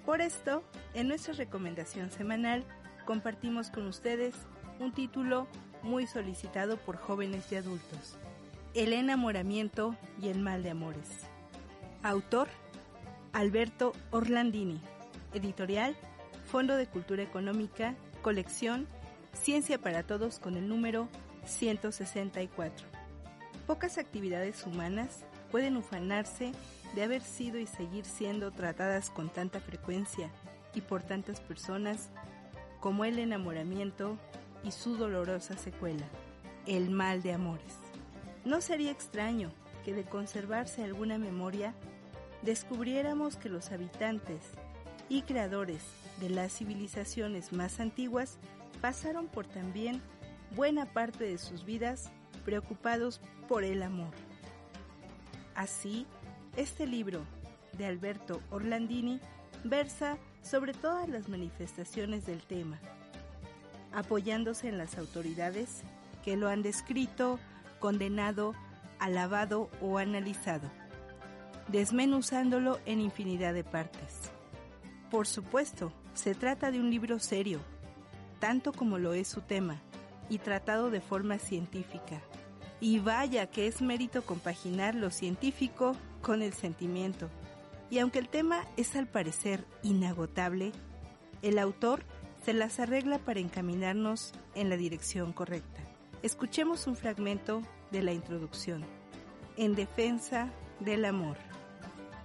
Por 0.05 0.21
esto, 0.21 0.61
en 0.93 1.07
nuestra 1.07 1.33
recomendación 1.33 2.11
semanal, 2.11 2.63
compartimos 3.07 3.71
con 3.71 3.87
ustedes 3.87 4.35
un 4.79 4.91
título 4.91 5.47
muy 5.81 6.05
solicitado 6.05 6.77
por 6.77 6.97
jóvenes 6.97 7.51
y 7.51 7.55
adultos, 7.55 8.15
El 8.75 8.93
enamoramiento 8.93 9.95
y 10.21 10.29
el 10.29 10.37
mal 10.37 10.61
de 10.61 10.69
amores. 10.69 11.09
Autor, 12.03 12.47
Alberto 13.33 13.93
Orlandini. 14.11 14.79
Editorial, 15.35 15.95
Fondo 16.45 16.75
de 16.77 16.87
Cultura 16.87 17.21
Económica, 17.21 17.93
colección 18.21 18.87
Ciencia 19.33 19.77
para 19.77 20.03
Todos 20.03 20.39
con 20.39 20.55
el 20.55 20.67
número 20.67 21.09
164. 21.45 22.87
Pocas 23.67 23.97
actividades 23.97 24.65
humanas 24.65 25.25
pueden 25.51 25.77
ufanarse 25.77 26.53
de 26.95 27.03
haber 27.03 27.21
sido 27.21 27.59
y 27.59 27.67
seguir 27.67 28.05
siendo 28.05 28.51
tratadas 28.51 29.09
con 29.09 29.29
tanta 29.29 29.59
frecuencia 29.59 30.29
y 30.73 30.81
por 30.81 31.03
tantas 31.03 31.41
personas 31.41 32.09
como 32.79 33.05
el 33.05 33.19
enamoramiento 33.19 34.17
y 34.63 34.71
su 34.71 34.95
dolorosa 34.95 35.57
secuela, 35.57 36.05
el 36.65 36.89
mal 36.89 37.21
de 37.21 37.33
amores. 37.33 37.75
No 38.45 38.61
sería 38.61 38.91
extraño 38.91 39.51
que 39.83 39.93
de 39.93 40.03
conservarse 40.03 40.83
alguna 40.83 41.17
memoria, 41.17 41.73
descubriéramos 42.41 43.35
que 43.35 43.49
los 43.49 43.71
habitantes 43.71 44.41
y 45.09 45.21
creadores 45.23 45.83
de 46.19 46.29
las 46.29 46.53
civilizaciones 46.53 47.53
más 47.53 47.79
antiguas 47.79 48.37
pasaron 48.81 49.27
por 49.27 49.45
también 49.45 50.01
buena 50.55 50.85
parte 50.85 51.25
de 51.25 51.37
sus 51.37 51.65
vidas 51.65 52.11
preocupados 52.43 53.21
por 53.47 53.63
el 53.63 53.83
amor. 53.83 54.13
Así, 55.55 56.05
este 56.55 56.85
libro 56.87 57.25
de 57.77 57.85
Alberto 57.85 58.41
Orlandini 58.51 59.19
versa 59.63 60.17
sobre 60.41 60.73
todas 60.73 61.09
las 61.09 61.27
manifestaciones 61.27 62.25
del 62.25 62.43
tema, 62.43 62.79
apoyándose 63.93 64.69
en 64.69 64.77
las 64.77 64.97
autoridades 64.97 65.81
que 66.23 66.37
lo 66.37 66.49
han 66.49 66.61
descrito, 66.61 67.39
condenado, 67.79 68.53
alabado 68.99 69.69
o 69.81 69.97
analizado, 69.97 70.69
desmenuzándolo 71.67 72.79
en 72.85 73.01
infinidad 73.01 73.53
de 73.53 73.63
partes. 73.63 74.34
Por 75.15 75.27
supuesto, 75.27 75.93
se 76.13 76.35
trata 76.35 76.71
de 76.71 76.79
un 76.81 76.89
libro 76.89 77.19
serio, 77.19 77.61
tanto 78.41 78.73
como 78.73 78.97
lo 78.97 79.13
es 79.13 79.29
su 79.29 79.39
tema, 79.39 79.81
y 80.27 80.39
tratado 80.39 80.91
de 80.91 80.99
forma 80.99 81.39
científica. 81.39 82.19
Y 82.81 82.99
vaya 82.99 83.47
que 83.47 83.67
es 83.67 83.81
mérito 83.81 84.23
compaginar 84.23 84.93
lo 84.93 85.11
científico 85.11 85.95
con 86.21 86.41
el 86.41 86.51
sentimiento. 86.51 87.29
Y 87.89 87.99
aunque 87.99 88.19
el 88.19 88.27
tema 88.27 88.65
es 88.75 88.97
al 88.97 89.07
parecer 89.07 89.63
inagotable, 89.83 90.73
el 91.41 91.59
autor 91.59 92.03
se 92.43 92.51
las 92.51 92.81
arregla 92.81 93.17
para 93.17 93.39
encaminarnos 93.39 94.33
en 94.53 94.67
la 94.67 94.75
dirección 94.75 95.31
correcta. 95.31 95.79
Escuchemos 96.23 96.87
un 96.87 96.97
fragmento 96.97 97.61
de 97.89 98.03
la 98.03 98.11
introducción. 98.11 98.83
En 99.55 99.75
defensa 99.75 100.49
del 100.81 101.05
amor. 101.05 101.37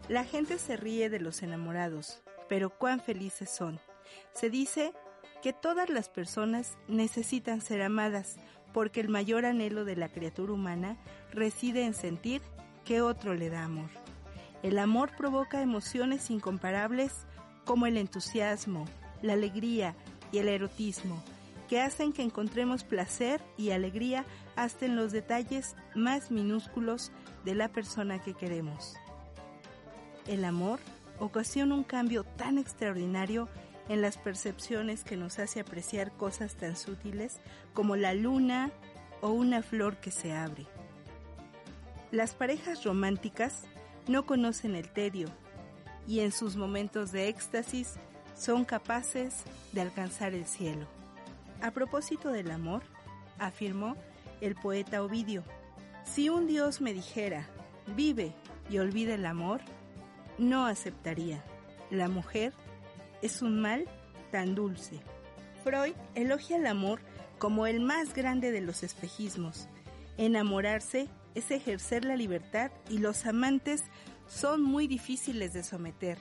La 0.09 0.25
gente 0.25 0.59
se 0.59 0.77
ríe 0.77 1.09
de 1.09 1.21
los 1.21 1.45
enamorados, 1.45 2.21
pero 2.51 2.69
cuán 2.69 2.99
felices 2.99 3.49
son. 3.49 3.79
Se 4.35 4.51
dice 4.51 4.93
que 5.41 5.53
todas 5.53 5.89
las 5.89 6.09
personas 6.09 6.77
necesitan 6.89 7.61
ser 7.61 7.81
amadas, 7.81 8.39
porque 8.75 9.01
el 9.01 9.09
mayor 9.09 9.47
anhelo 9.47 9.85
de 9.85 9.95
la 9.95 10.09
criatura 10.09 10.53
humana 10.53 10.99
reside 11.33 11.85
en 11.85 11.95
sentir 11.95 12.43
¿qué 12.85 13.03
otro 13.03 13.35
le 13.35 13.51
da 13.51 13.65
amor? 13.65 13.89
El 14.65 14.81
amor 14.81 15.13
provoca 15.17 15.63
emociones 15.63 16.29
incomparables 16.29 17.13
como 17.65 17.87
el 17.87 17.97
entusiasmo, 17.97 18.85
la 19.23 19.35
alegría 19.35 19.95
y 20.33 20.39
el 20.39 20.49
erotismo, 20.49 21.23
que 21.69 21.81
hacen 21.81 22.13
que 22.13 22.23
encontremos 22.23 22.83
placer 22.83 23.41
y 23.57 23.71
alegría 23.71 24.25
hasta 24.57 24.87
en 24.87 24.97
los 24.97 25.13
detalles 25.13 25.77
más 25.95 26.33
minúsculos 26.33 27.13
de 27.45 27.55
la 27.55 27.69
persona 27.69 28.21
que 28.21 28.35
queremos. 28.35 28.97
El 30.27 30.45
amor 30.45 30.81
ocasiona 31.21 31.75
un 31.75 31.85
cambio 31.85 32.25
tan 32.25 32.59
extraordinario 32.59 33.49
en 33.89 34.03
las 34.03 34.19
percepciones 34.19 35.05
que 35.05 35.17
nos 35.17 35.39
hace 35.39 35.61
apreciar 35.61 36.13
cosas 36.13 36.55
tan 36.57 36.77
sutiles 36.77 37.41
como 37.75 37.97
la 37.97 38.15
luna 38.15 38.73
o 39.21 39.31
una 39.31 39.63
flor 39.63 39.97
que 39.99 40.11
se 40.11 40.33
abre. 40.33 40.67
Las 42.11 42.35
parejas 42.35 42.83
románticas 42.85 43.65
no 44.09 44.27
conocen 44.27 44.75
el 44.75 44.89
tedio 44.89 45.29
y 46.07 46.21
en 46.21 46.33
sus 46.33 46.57
momentos 46.57 47.13
de 47.13 47.29
éxtasis 47.29 47.95
son 48.37 48.65
capaces 48.65 49.45
de 49.73 49.83
alcanzar 49.83 50.35
el 50.35 50.47
cielo. 50.47 50.87
A 51.63 51.71
propósito 51.71 52.31
del 52.31 52.51
amor, 52.51 52.83
afirmó 53.39 53.97
el 54.41 54.55
poeta 54.55 55.03
Ovidio, 55.03 55.45
si 56.05 56.29
un 56.31 56.47
Dios 56.47 56.81
me 56.81 56.95
dijera, 56.95 57.47
vive 57.95 58.33
y 58.71 58.79
olvida 58.79 59.15
el 59.15 59.27
amor, 59.27 59.61
no 60.41 60.67
aceptaría. 60.67 61.45
La 61.91 62.09
mujer 62.09 62.53
es 63.23 63.43
un 63.43 63.61
mal 63.61 63.87
tan 64.33 64.55
dulce. 64.55 65.01
Freud 65.63 65.95
elogia 66.15 66.57
el 66.57 66.67
amor 66.67 67.01
como 67.39 67.67
el 67.67 67.81
más 67.81 68.15
grande 68.15 68.51
de 68.51 68.61
los 68.61 68.83
espejismos. 68.83 69.69
Enamorarse 70.17 71.09
es 71.35 71.51
ejercer 71.51 72.05
la 72.05 72.17
libertad 72.17 72.71
y 72.89 72.99
los 72.99 73.27
amantes 73.27 73.85
son 74.27 74.63
muy 74.63 74.87
difíciles 74.87 75.53
de 75.53 75.63
someter. 75.63 76.19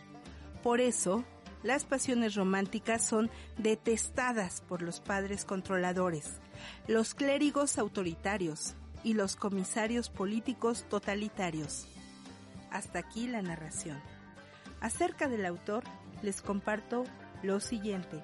Por 0.63 0.81
eso, 0.81 1.23
las 1.63 1.85
pasiones 1.85 2.35
románticas 2.35 3.05
son 3.05 3.29
detestadas 3.57 4.61
por 4.61 4.81
los 4.81 4.99
padres 4.99 5.45
controladores, 5.45 6.39
los 6.88 7.13
clérigos 7.13 7.77
autoritarios 7.77 8.75
y 9.03 9.13
los 9.13 9.35
comisarios 9.35 10.09
políticos 10.09 10.85
totalitarios. 10.89 11.88
Hasta 12.71 12.99
aquí 12.99 13.27
la 13.27 13.41
narración. 13.41 13.99
Acerca 14.81 15.27
del 15.27 15.45
autor, 15.45 15.83
les 16.21 16.41
comparto 16.41 17.03
lo 17.43 17.59
siguiente. 17.59 18.21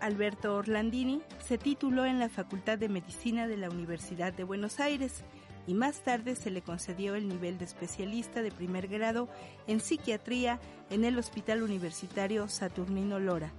Alberto 0.00 0.56
Orlandini 0.56 1.22
se 1.42 1.56
tituló 1.56 2.04
en 2.04 2.18
la 2.18 2.28
Facultad 2.28 2.78
de 2.78 2.88
Medicina 2.88 3.46
de 3.46 3.56
la 3.56 3.70
Universidad 3.70 4.32
de 4.32 4.44
Buenos 4.44 4.80
Aires 4.80 5.24
y 5.66 5.74
más 5.74 6.00
tarde 6.02 6.36
se 6.36 6.50
le 6.50 6.62
concedió 6.62 7.14
el 7.14 7.28
nivel 7.28 7.58
de 7.58 7.64
especialista 7.64 8.42
de 8.42 8.50
primer 8.50 8.88
grado 8.88 9.28
en 9.66 9.80
psiquiatría 9.80 10.60
en 10.90 11.04
el 11.04 11.18
Hospital 11.18 11.62
Universitario 11.62 12.48
Saturnino 12.48 13.18
Lora. 13.18 13.52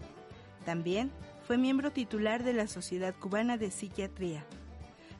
También 0.65 1.11
fue 1.47 1.57
miembro 1.57 1.91
titular 1.91 2.43
de 2.43 2.53
la 2.53 2.67
Sociedad 2.67 3.15
Cubana 3.19 3.57
de 3.57 3.71
Psiquiatría. 3.71 4.45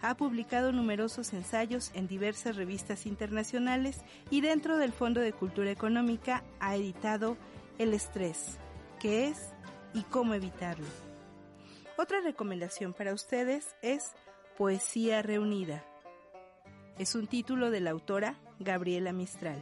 Ha 0.07 0.15
publicado 0.15 0.71
numerosos 0.71 1.33
ensayos 1.33 1.91
en 1.93 2.07
diversas 2.07 2.55
revistas 2.55 3.05
internacionales 3.05 4.01
y 4.29 4.41
dentro 4.41 4.77
del 4.77 4.93
Fondo 4.93 5.19
de 5.19 5.33
Cultura 5.33 5.71
Económica 5.71 6.43
ha 6.59 6.75
editado 6.75 7.38
El 7.79 7.93
estrés, 7.93 8.57
qué 9.00 9.27
es 9.27 9.53
y 9.93 10.03
cómo 10.03 10.33
evitarlo. 10.33 10.85
Otra 11.97 12.21
recomendación 12.21 12.93
para 12.93 13.13
ustedes 13.13 13.75
es 13.81 14.12
Poesía 14.57 15.21
Reunida 15.21 15.83
es 16.97 17.15
un 17.15 17.27
título 17.27 17.71
de 17.71 17.81
la 17.81 17.91
autora 17.91 18.35
Gabriela 18.59 19.12
Mistral. 19.12 19.62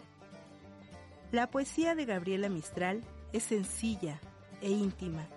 La 1.32 1.50
poesía 1.50 1.96
de 1.96 2.06
Gabriela 2.06 2.48
Mistral 2.48 3.04
es 3.32 3.44
sencilla 3.44 4.20
e 4.62 4.70
íntima. 4.70 5.28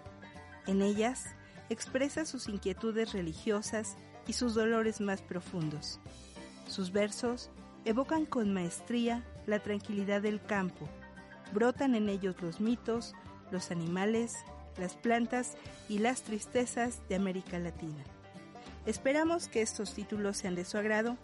En 0.66 0.82
ellas 0.82 1.24
expresa 1.70 2.26
sus 2.26 2.48
inquietudes 2.48 3.12
religiosas 3.12 3.96
y 4.26 4.32
sus 4.32 4.54
dolores 4.54 5.00
más 5.00 5.22
profundos. 5.22 6.00
Sus 6.66 6.92
versos 6.92 7.50
evocan 7.84 8.26
con 8.26 8.52
maestría 8.52 9.24
la 9.46 9.60
tranquilidad 9.60 10.22
del 10.22 10.42
campo. 10.42 10.88
Brotan 11.52 11.94
en 11.94 12.08
ellos 12.08 12.36
los 12.42 12.60
mitos, 12.60 13.14
los 13.50 13.70
animales, 13.70 14.34
las 14.78 14.94
plantas 14.94 15.56
y 15.88 15.98
las 15.98 16.22
tristezas 16.22 17.00
de 17.08 17.14
América 17.14 17.58
Latina. 17.58 18.04
Esperamos 18.84 19.48
que 19.48 19.62
estos 19.62 19.94
títulos 19.94 20.36
sean 20.36 20.54
de 20.54 20.64
su 20.64 20.78
agrado 20.78 21.16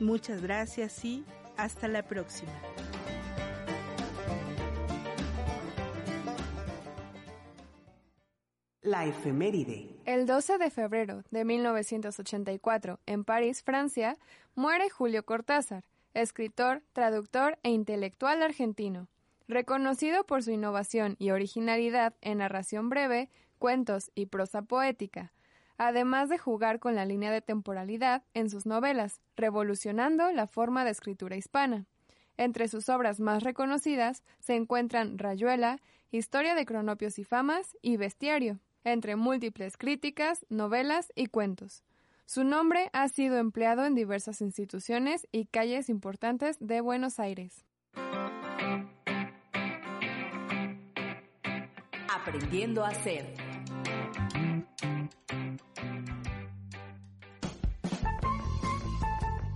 Muchas 0.00 0.42
gracias 0.42 1.04
y 1.04 1.24
hasta 1.56 1.88
la 1.88 2.04
próxima. 2.04 2.52
La 8.82 9.06
efeméride. 9.06 9.88
El 10.04 10.24
12 10.26 10.56
de 10.56 10.70
febrero 10.70 11.24
de 11.32 11.44
1984, 11.44 13.00
en 13.06 13.24
París, 13.24 13.64
Francia, 13.64 14.16
muere 14.54 14.88
Julio 14.88 15.24
Cortázar, 15.24 15.82
escritor, 16.14 16.82
traductor 16.92 17.58
e 17.64 17.70
intelectual 17.70 18.40
argentino. 18.40 19.08
Reconocido 19.48 20.24
por 20.24 20.44
su 20.44 20.52
innovación 20.52 21.16
y 21.18 21.30
originalidad 21.30 22.14
en 22.20 22.38
narración 22.38 22.88
breve, 22.88 23.30
cuentos 23.58 24.12
y 24.14 24.26
prosa 24.26 24.62
poética, 24.62 25.32
además 25.76 26.28
de 26.28 26.38
jugar 26.38 26.78
con 26.78 26.94
la 26.94 27.04
línea 27.04 27.32
de 27.32 27.40
temporalidad 27.40 28.22
en 28.32 28.48
sus 28.48 28.64
novelas, 28.64 29.20
revolucionando 29.34 30.30
la 30.30 30.46
forma 30.46 30.84
de 30.84 30.92
escritura 30.92 31.34
hispana. 31.34 31.86
Entre 32.36 32.68
sus 32.68 32.88
obras 32.88 33.18
más 33.18 33.42
reconocidas 33.42 34.22
se 34.38 34.54
encuentran 34.54 35.18
Rayuela, 35.18 35.80
Historia 36.12 36.54
de 36.54 36.64
Cronopios 36.64 37.18
y 37.18 37.24
Famas 37.24 37.76
y 37.82 37.96
Bestiario, 37.96 38.60
entre 38.92 39.16
múltiples 39.16 39.76
críticas, 39.76 40.44
novelas 40.48 41.12
y 41.14 41.26
cuentos. 41.26 41.82
Su 42.26 42.44
nombre 42.44 42.90
ha 42.92 43.08
sido 43.08 43.38
empleado 43.38 43.86
en 43.86 43.94
diversas 43.94 44.40
instituciones 44.40 45.26
y 45.32 45.46
calles 45.46 45.88
importantes 45.88 46.56
de 46.60 46.80
Buenos 46.80 47.18
Aires. 47.18 47.64
Aprendiendo 52.12 52.84
a 52.84 52.92
ser. 52.92 53.32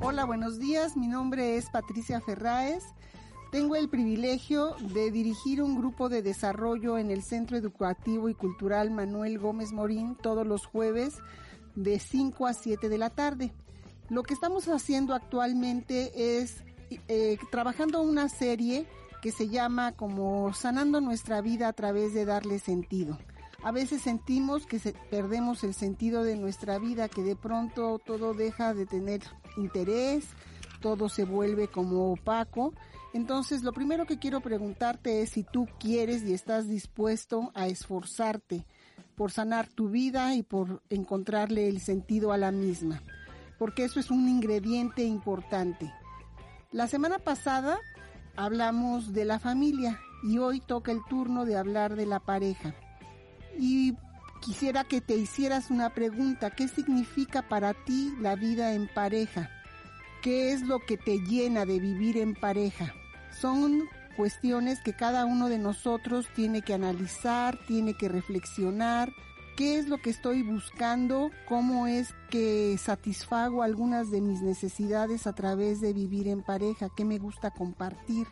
Hola, 0.01 0.25
buenos 0.25 0.59
días. 0.59 0.97
Mi 0.97 1.07
nombre 1.07 1.57
es 1.57 1.71
Patricia 1.71 2.21
Ferráez. 2.21 2.83
Tengo 3.53 3.77
el 3.77 3.91
privilegio 3.91 4.77
de 4.81 5.11
dirigir 5.11 5.61
un 5.61 5.77
grupo 5.77 6.09
de 6.09 6.23
desarrollo 6.23 6.97
en 6.97 7.11
el 7.11 7.23
Centro 7.23 7.59
Educativo 7.59 8.31
y 8.31 8.35
Cultural 8.35 8.91
Manuel 8.91 9.39
Gómez 9.39 9.73
Morín 9.73 10.15
todos 10.15 10.47
los 10.47 10.65
jueves 10.65 11.19
de 11.75 11.99
5 11.99 12.47
a 12.47 12.55
7 12.55 12.89
de 12.89 12.97
la 12.97 13.11
tarde. 13.11 13.53
Lo 14.09 14.23
que 14.23 14.33
estamos 14.33 14.69
haciendo 14.69 15.13
actualmente 15.13 16.41
es 16.41 16.65
eh, 17.09 17.37
trabajando 17.51 18.01
una 18.01 18.31
serie 18.31 18.87
que 19.21 19.33
se 19.33 19.51
llama 19.51 19.93
como 19.93 20.55
Sanando 20.55 21.03
nuestra 21.03 21.43
vida 21.43 21.69
a 21.69 21.75
través 21.75 22.15
de 22.15 22.25
darle 22.25 22.59
sentido. 22.59 23.19
A 23.63 23.71
veces 23.71 24.01
sentimos 24.01 24.65
que 24.65 24.79
perdemos 25.11 25.63
el 25.63 25.75
sentido 25.75 26.23
de 26.23 26.37
nuestra 26.37 26.79
vida, 26.79 27.11
que 27.11 27.23
de 27.23 27.37
pronto 27.37 27.99
todo 27.99 28.33
deja 28.33 28.73
de 28.73 28.87
tener 28.87 29.21
interés, 29.59 30.25
todo 30.81 31.11
se 31.11 31.25
vuelve 31.25 31.69
como 31.69 32.13
opaco. 32.13 32.73
Entonces, 33.13 33.63
lo 33.63 33.73
primero 33.73 34.07
que 34.07 34.19
quiero 34.19 34.41
preguntarte 34.41 35.23
es 35.23 35.31
si 35.31 35.45
tú 35.45 35.69
quieres 35.79 36.23
y 36.23 36.33
estás 36.33 36.69
dispuesto 36.69 37.51
a 37.55 37.67
esforzarte 37.67 38.67
por 39.17 39.31
sanar 39.31 39.69
tu 39.69 39.91
vida 39.91 40.35
y 40.35 40.43
por 40.43 40.83
encontrarle 40.89 41.69
el 41.69 41.81
sentido 41.81 42.33
a 42.33 42.39
la 42.39 42.51
misma, 42.51 43.03
porque 43.59 43.85
eso 43.85 44.01
es 44.01 44.11
un 44.11 44.29
ingrediente 44.29 45.05
importante. 45.05 45.93
La 46.71 46.89
semana 46.89 47.19
pasada 47.19 47.79
hablamos 48.35 49.13
de 49.13 49.27
la 49.27 49.39
familia 49.39 50.01
y 50.23 50.39
hoy 50.39 50.61
toca 50.61 50.91
el 50.91 51.05
turno 51.09 51.45
de 51.45 51.57
hablar 51.57 51.97
de 51.97 52.07
la 52.07 52.21
pareja 52.21 52.75
y 53.59 53.95
quisiera 54.41 54.85
que 54.85 55.03
te 55.03 55.17
hicieras 55.17 55.71
una 55.71 55.91
pregunta. 55.91 56.51
¿Qué 56.51 56.69
significa 56.69 57.43
para 57.43 57.75
ti 57.75 58.15
la 58.21 58.37
vida 58.37 58.73
en 58.73 58.89
pareja? 58.89 59.51
¿Qué 60.23 60.53
es 60.53 60.63
lo 60.63 60.79
que 60.81 60.97
te 60.97 61.19
llena 61.19 61.67
de 61.67 61.79
vivir 61.79 62.17
en 62.17 62.35
pareja? 62.35 62.95
Son 63.41 63.89
cuestiones 64.17 64.81
que 64.81 64.93
cada 64.93 65.25
uno 65.25 65.49
de 65.49 65.59
nosotros 65.59 66.27
tiene 66.35 66.63
que 66.63 66.75
analizar, 66.75 67.59
tiene 67.67 67.95
que 67.95 68.09
reflexionar. 68.09 69.13
¿Qué 69.57 69.79
es 69.79 69.89
lo 69.89 69.99
que 69.99 70.11
estoy 70.11 70.43
buscando? 70.43 71.31
¿Cómo 71.49 71.87
es 71.87 72.15
que 72.31 72.77
satisfago 72.79 73.63
algunas 73.63 74.11
de 74.11 74.21
mis 74.21 74.41
necesidades 74.41 75.27
a 75.27 75.35
través 75.35 75.81
de 75.81 75.93
vivir 75.93 76.29
en 76.29 76.43
pareja? 76.43 76.89
¿Qué 76.97 77.05
me 77.05 77.19
gusta 77.19 77.51
compartir? 77.51 78.27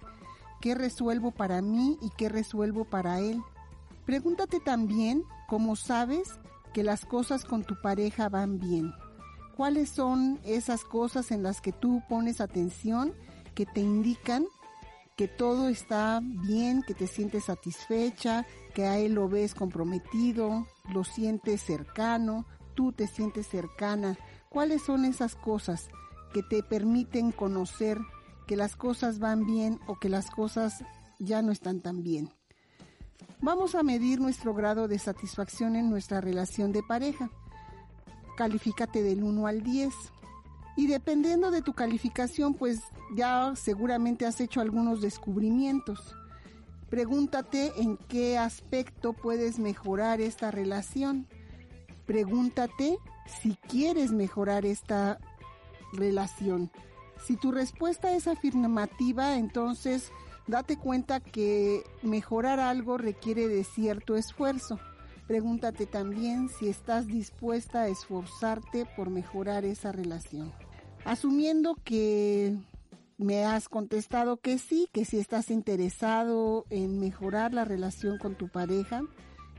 ¿Qué 0.61 0.75
resuelvo 0.75 1.31
para 1.31 1.61
mí 1.63 1.99
y 2.01 2.11
qué 2.17 2.29
resuelvo 2.29 2.85
para 2.85 3.21
él? 3.21 3.43
Pregúntate 4.07 4.61
también 4.61 5.25
cómo 5.49 5.77
sabes 5.77 6.39
que 6.73 6.83
las 6.83 7.05
cosas 7.05 7.45
con 7.45 7.65
tu 7.65 7.81
pareja 7.81 8.29
van 8.29 8.59
bien. 8.59 8.93
¿Cuáles 9.57 9.91
son 9.91 10.41
esas 10.45 10.85
cosas 10.85 11.31
en 11.33 11.43
las 11.43 11.61
que 11.61 11.73
tú 11.73 12.03
pones 12.09 12.41
atención 12.41 13.13
que 13.55 13.67
te 13.67 13.81
indican 13.81 14.47
que 15.21 15.29
todo 15.29 15.69
está 15.69 16.23
bien, 16.23 16.83
que 16.83 16.95
te 16.95 17.07
sientes 17.07 17.45
satisfecha, 17.45 18.47
que 18.73 18.87
a 18.87 18.97
él 18.97 19.13
lo 19.13 19.29
ves 19.29 19.55
comprometido, 19.55 20.67
lo 20.95 21.05
sientes 21.05 21.61
cercano, 21.61 22.47
tú 22.75 22.93
te 22.93 23.07
sientes 23.07 23.47
cercana. 23.47 24.17
¿Cuáles 24.49 24.81
son 24.81 25.05
esas 25.05 25.37
cosas 25.37 25.91
que 26.33 26.43
te 26.43 26.63
permiten 26.63 27.33
conocer 27.33 27.99
que 28.47 28.57
las 28.57 28.77
cosas 28.77 29.19
van 29.19 29.45
bien 29.45 29.79
o 29.87 29.99
que 29.99 30.09
las 30.09 30.31
cosas 30.31 30.85
ya 31.19 31.43
no 31.43 31.53
están 31.53 31.83
tan 31.83 32.03
bien? 32.03 32.31
Vamos 33.43 33.75
a 33.75 33.83
medir 33.83 34.23
nuestro 34.23 34.55
grado 34.55 34.89
de 34.89 34.99
satisfacción 34.99 35.77
en 35.77 35.91
nuestra 35.91 36.23
relación 36.23 36.73
de 36.73 36.83
pareja. 36.83 37.29
Califícate 38.39 39.03
del 39.03 39.23
1 39.23 39.47
al 39.47 39.63
10. 39.63 39.93
Y 40.81 40.87
dependiendo 40.87 41.51
de 41.51 41.61
tu 41.61 41.75
calificación, 41.75 42.55
pues 42.55 42.81
ya 43.15 43.55
seguramente 43.55 44.25
has 44.25 44.41
hecho 44.41 44.63
algunos 44.63 45.03
descubrimientos. 45.03 46.17
Pregúntate 46.89 47.75
en 47.77 47.99
qué 47.99 48.39
aspecto 48.39 49.13
puedes 49.13 49.59
mejorar 49.59 50.23
esta 50.23 50.51
relación. 50.51 51.27
Pregúntate 52.07 52.97
si 53.43 53.57
quieres 53.69 54.13
mejorar 54.13 54.65
esta 54.65 55.19
relación. 55.93 56.71
Si 57.27 57.37
tu 57.37 57.53
respuesta 57.53 58.15
es 58.15 58.27
afirmativa, 58.27 59.37
entonces 59.37 60.11
date 60.47 60.79
cuenta 60.79 61.21
que 61.21 61.85
mejorar 62.03 62.59
algo 62.59 62.97
requiere 62.97 63.49
de 63.49 63.65
cierto 63.65 64.17
esfuerzo. 64.17 64.81
Pregúntate 65.27 65.85
también 65.85 66.49
si 66.49 66.71
estás 66.71 67.07
dispuesta 67.07 67.83
a 67.83 67.89
esforzarte 67.89 68.87
por 68.97 69.11
mejorar 69.11 69.67
esa 69.67 69.93
relación. 69.93 70.51
Asumiendo 71.05 71.77
que 71.83 72.57
me 73.17 73.45
has 73.45 73.69
contestado 73.69 74.39
que 74.39 74.59
sí, 74.59 74.89
que 74.93 75.05
si 75.05 75.19
estás 75.19 75.51
interesado 75.51 76.67
en 76.71 77.01
mejorar 77.01 77.53
la 77.53 77.65
relación 77.65 78.19
con 78.19 78.35
tu 78.35 78.49
pareja, 78.49 79.03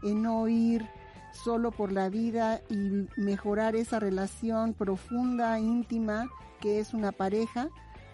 en 0.04 0.24
no 0.24 0.48
ir 0.48 0.88
solo 1.32 1.72
por 1.72 1.92
la 1.92 2.10
vida 2.10 2.62
y 2.70 3.08
mejorar 3.18 3.76
esa 3.76 4.00
relación 4.00 4.74
profunda, 4.74 5.60
íntima 5.60 6.30
que 6.60 6.80
es 6.80 6.94
una 6.94 7.12
pareja, 7.12 7.70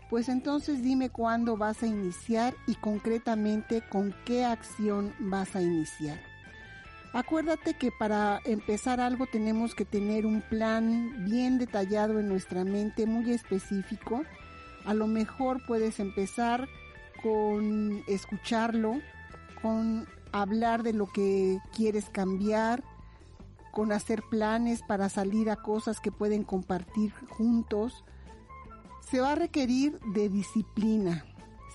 pues 0.10 0.30
entonces 0.30 0.82
dime 0.82 1.10
cuándo 1.10 1.58
vas 1.58 1.84
a 1.84 1.88
iniciar 1.88 2.56
y 2.66 2.76
concretamente 2.76 3.82
con 3.90 4.16
qué 4.26 4.46
acción 4.46 5.13
vas 5.20 5.56
a 5.56 5.62
iniciar. 5.62 6.27
Acuérdate 7.13 7.74
que 7.74 7.91
para 7.91 8.41
empezar 8.46 9.00
algo 9.00 9.26
tenemos 9.26 9.74
que 9.74 9.86
tener 9.86 10.26
un 10.26 10.41
plan 10.41 11.26
bien 11.26 11.58
detallado 11.58 12.20
en 12.20 12.28
nuestra 12.28 12.63
mente, 12.63 13.06
muy 13.06 13.32
específico. 13.32 14.24
A 14.86 14.93
lo 14.93 15.08
mejor 15.08 15.65
puedes 15.65 16.00
empezar 16.00 16.67
con 17.24 18.04
escucharlo, 18.08 19.00
con 19.62 20.08
hablar 20.32 20.84
de 20.84 20.93
lo 20.93 21.08
que 21.08 21.60
quieres 21.76 22.10
cambiar, 22.10 22.84
con 23.72 23.91
hacer 23.91 24.24
planes 24.30 24.82
para 24.88 25.10
salir 25.10 25.50
a 25.50 25.56
cosas 25.56 26.00
que 26.00 26.12
pueden 26.12 26.43
compartir 26.43 27.12
juntos, 27.30 28.04
se 29.10 29.22
va 29.22 29.32
a 29.32 29.36
requerir 29.36 30.00
de 30.13 30.30
disciplina, 30.30 31.26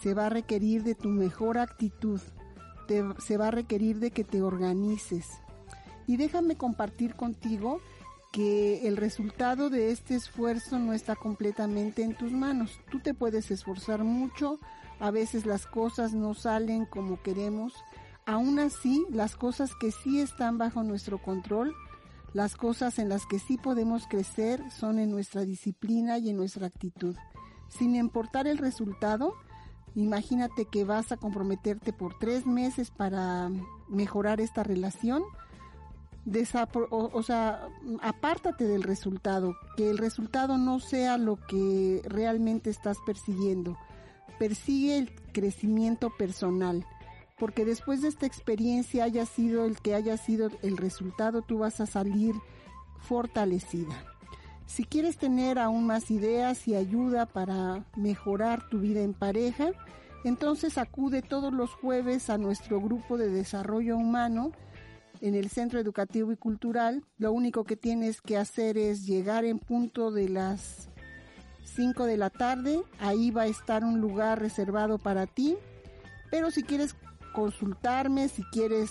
se 0.00 0.12
va 0.12 0.26
a 0.26 0.30
requerir 0.30 0.82
de 0.82 0.94
tu 0.94 1.08
mejor 1.08 1.58
actitud, 1.58 2.20
se 3.18 3.36
va 3.36 3.48
a 3.48 3.52
requerir 3.52 3.98
de 3.98 4.10
que 4.10 4.24
te 4.24 4.42
organices. 4.42 5.28
Y 6.06 6.16
déjame 6.16 6.56
compartir 6.56 7.14
contigo 7.14 7.80
que 8.32 8.88
el 8.88 8.96
resultado 8.96 9.70
de 9.70 9.92
este 9.92 10.14
esfuerzo 10.14 10.78
no 10.78 10.94
está 10.94 11.14
completamente 11.14 12.02
en 12.02 12.16
tus 12.16 12.32
manos. 12.32 12.80
Tú 12.90 12.98
te 12.98 13.14
puedes 13.14 13.50
esforzar 13.50 14.02
mucho, 14.04 14.58
a 14.98 15.10
veces 15.10 15.46
las 15.46 15.66
cosas 15.66 16.14
no 16.14 16.34
salen 16.34 16.86
como 16.86 17.22
queremos. 17.22 17.74
Aún 18.24 18.58
así, 18.58 19.04
las 19.10 19.36
cosas 19.36 19.74
que 19.74 19.92
sí 19.92 20.20
están 20.20 20.56
bajo 20.56 20.82
nuestro 20.82 21.18
control, 21.18 21.74
las 22.32 22.56
cosas 22.56 22.98
en 22.98 23.10
las 23.10 23.26
que 23.26 23.38
sí 23.38 23.58
podemos 23.58 24.06
crecer 24.08 24.62
son 24.70 24.98
en 24.98 25.10
nuestra 25.10 25.44
disciplina 25.44 26.18
y 26.18 26.30
en 26.30 26.36
nuestra 26.38 26.66
actitud. 26.66 27.14
Sin 27.68 27.94
importar 27.94 28.46
el 28.46 28.58
resultado, 28.58 29.34
imagínate 29.94 30.64
que 30.66 30.84
vas 30.84 31.12
a 31.12 31.16
comprometerte 31.16 31.92
por 31.92 32.18
tres 32.18 32.46
meses 32.46 32.90
para 32.90 33.50
mejorar 33.88 34.40
esta 34.40 34.62
relación. 34.62 35.22
o, 36.90 37.22
sea, 37.22 37.68
apártate 38.00 38.66
del 38.66 38.82
resultado, 38.82 39.54
que 39.76 39.90
el 39.90 39.98
resultado 39.98 40.58
no 40.58 40.80
sea 40.80 41.18
lo 41.18 41.36
que 41.36 42.02
realmente 42.04 42.70
estás 42.70 42.98
persiguiendo. 43.04 43.76
Persigue 44.38 44.98
el 44.98 45.14
crecimiento 45.32 46.10
personal 46.10 46.86
porque 47.42 47.64
después 47.64 48.02
de 48.02 48.08
esta 48.08 48.24
experiencia 48.24 49.02
haya 49.02 49.26
sido 49.26 49.64
el 49.64 49.80
que 49.80 49.96
haya 49.96 50.16
sido 50.16 50.48
el 50.62 50.76
resultado, 50.76 51.42
tú 51.42 51.58
vas 51.58 51.80
a 51.80 51.86
salir 51.86 52.36
fortalecida. 53.00 54.11
Si 54.66 54.84
quieres 54.84 55.16
tener 55.18 55.58
aún 55.58 55.86
más 55.86 56.10
ideas 56.10 56.66
y 56.66 56.74
ayuda 56.74 57.26
para 57.26 57.84
mejorar 57.96 58.68
tu 58.68 58.78
vida 58.80 59.02
en 59.02 59.14
pareja, 59.14 59.72
entonces 60.24 60.78
acude 60.78 61.20
todos 61.22 61.52
los 61.52 61.70
jueves 61.70 62.30
a 62.30 62.38
nuestro 62.38 62.80
grupo 62.80 63.18
de 63.18 63.28
desarrollo 63.28 63.96
humano 63.96 64.52
en 65.20 65.34
el 65.34 65.50
Centro 65.50 65.80
Educativo 65.80 66.32
y 66.32 66.36
Cultural. 66.36 67.04
Lo 67.18 67.32
único 67.32 67.64
que 67.64 67.76
tienes 67.76 68.20
que 68.20 68.36
hacer 68.36 68.78
es 68.78 69.06
llegar 69.06 69.44
en 69.44 69.58
punto 69.58 70.10
de 70.10 70.28
las 70.28 70.88
5 71.64 72.06
de 72.06 72.16
la 72.16 72.30
tarde. 72.30 72.82
Ahí 73.00 73.30
va 73.30 73.42
a 73.42 73.46
estar 73.46 73.84
un 73.84 74.00
lugar 74.00 74.40
reservado 74.40 74.98
para 74.98 75.26
ti. 75.26 75.56
Pero 76.30 76.50
si 76.50 76.62
quieres 76.62 76.96
consultarme, 77.32 78.28
si 78.28 78.42
quieres 78.44 78.90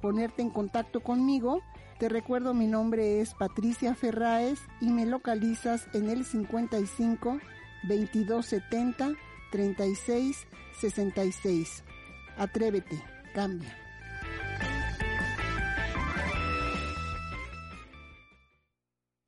ponerte 0.00 0.42
en 0.42 0.50
contacto 0.50 1.00
conmigo, 1.00 1.60
te 1.98 2.08
recuerdo 2.08 2.54
mi 2.54 2.66
nombre 2.66 3.20
es 3.20 3.34
Patricia 3.34 3.94
Ferraes 3.94 4.60
y 4.80 4.90
me 4.90 5.04
localizas 5.04 5.88
en 5.92 6.08
el 6.08 6.24
55 6.24 7.38
2270 7.88 9.12
36 9.50 10.46
66. 10.80 11.84
Atrévete, 12.36 13.02
cambia. 13.34 13.76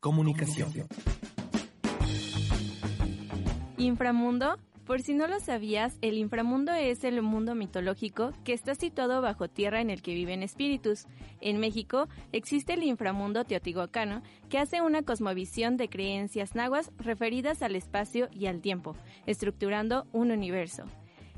Comunicación. 0.01 0.73
Inframundo 3.77 4.57
por 4.91 5.03
si 5.03 5.15
no 5.15 5.29
lo 5.29 5.39
sabías, 5.39 5.97
el 6.03 6.19
inframundo 6.19 6.73
es 6.73 7.05
el 7.05 7.23
mundo 7.23 7.55
mitológico 7.55 8.33
que 8.43 8.53
está 8.53 8.75
situado 8.75 9.23
bajo 9.23 9.47
tierra 9.47 9.81
en 9.81 9.89
el 9.89 10.03
que 10.03 10.15
viven 10.15 10.43
espíritus. 10.43 11.07
En 11.41 11.61
México 11.61 12.09
existe 12.33 12.73
el 12.73 12.83
inframundo 12.83 13.45
teotihuacano, 13.45 14.21
que 14.49 14.59
hace 14.59 14.83
una 14.83 15.03
cosmovisión 15.03 15.77
de 15.77 15.89
creencias 15.89 16.57
nahuas 16.57 16.91
referidas 16.99 17.63
al 17.63 17.77
espacio 17.77 18.29
y 18.33 18.47
al 18.47 18.61
tiempo, 18.63 18.97
estructurando 19.27 20.09
un 20.11 20.33
universo. 20.33 20.83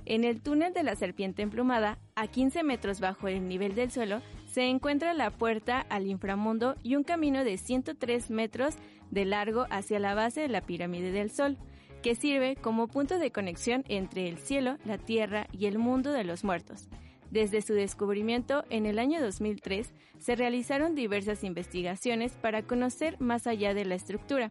En 0.07 0.25
el 0.25 0.41
túnel 0.41 0.73
de 0.73 0.85
la 0.85 0.97
serpiente 0.97 1.43
emplumada, 1.43 1.99
a 2.15 2.29
15 2.29 2.63
metros 2.63 3.01
bajo 3.01 3.29
el 3.29 3.49
nivel 3.49 3.75
del 3.75 3.91
suelo, 3.91 4.23
se 4.47 4.63
encuentra 4.63 5.13
la 5.13 5.31
puerta 5.31 5.85
al 5.91 6.07
inframundo 6.07 6.75
y 6.83 6.97
un 6.97 7.05
camino 7.05 7.45
de 7.45 7.59
103 7.59 8.31
metros 8.31 8.77
de 9.11 9.27
largo 9.27 9.67
hacia 9.69 9.99
la 9.99 10.15
base 10.15 10.41
de 10.41 10.49
la 10.49 10.63
pirámide 10.63 11.13
del 11.13 11.31
Sol 11.31 11.59
que 12.03 12.15
sirve 12.15 12.57
como 12.57 12.89
punto 12.89 13.19
de 13.19 13.31
conexión 13.31 13.85
entre 13.89 14.29
el 14.29 14.39
cielo, 14.39 14.77
la 14.85 14.99
tierra 14.99 15.47
y 15.53 15.67
el 15.67 15.79
mundo 15.79 16.13
de 16.13 16.25
los 16.25 16.45
muertos. 16.45 16.89
Desde 17.31 17.63
su 17.63 17.73
descubrimiento 17.73 18.65
en 18.69 18.85
el 18.85 18.99
año 18.99 19.23
2003 19.23 19.95
se 20.19 20.37
realizaron 20.37 20.95
diversas 20.95 21.45
investigaciones 21.45 22.33
para 22.33 22.63
conocer 22.63 23.19
más 23.21 23.47
allá 23.47 23.73
de 23.73 23.87
la 23.87 23.95
estructura. 23.95 24.51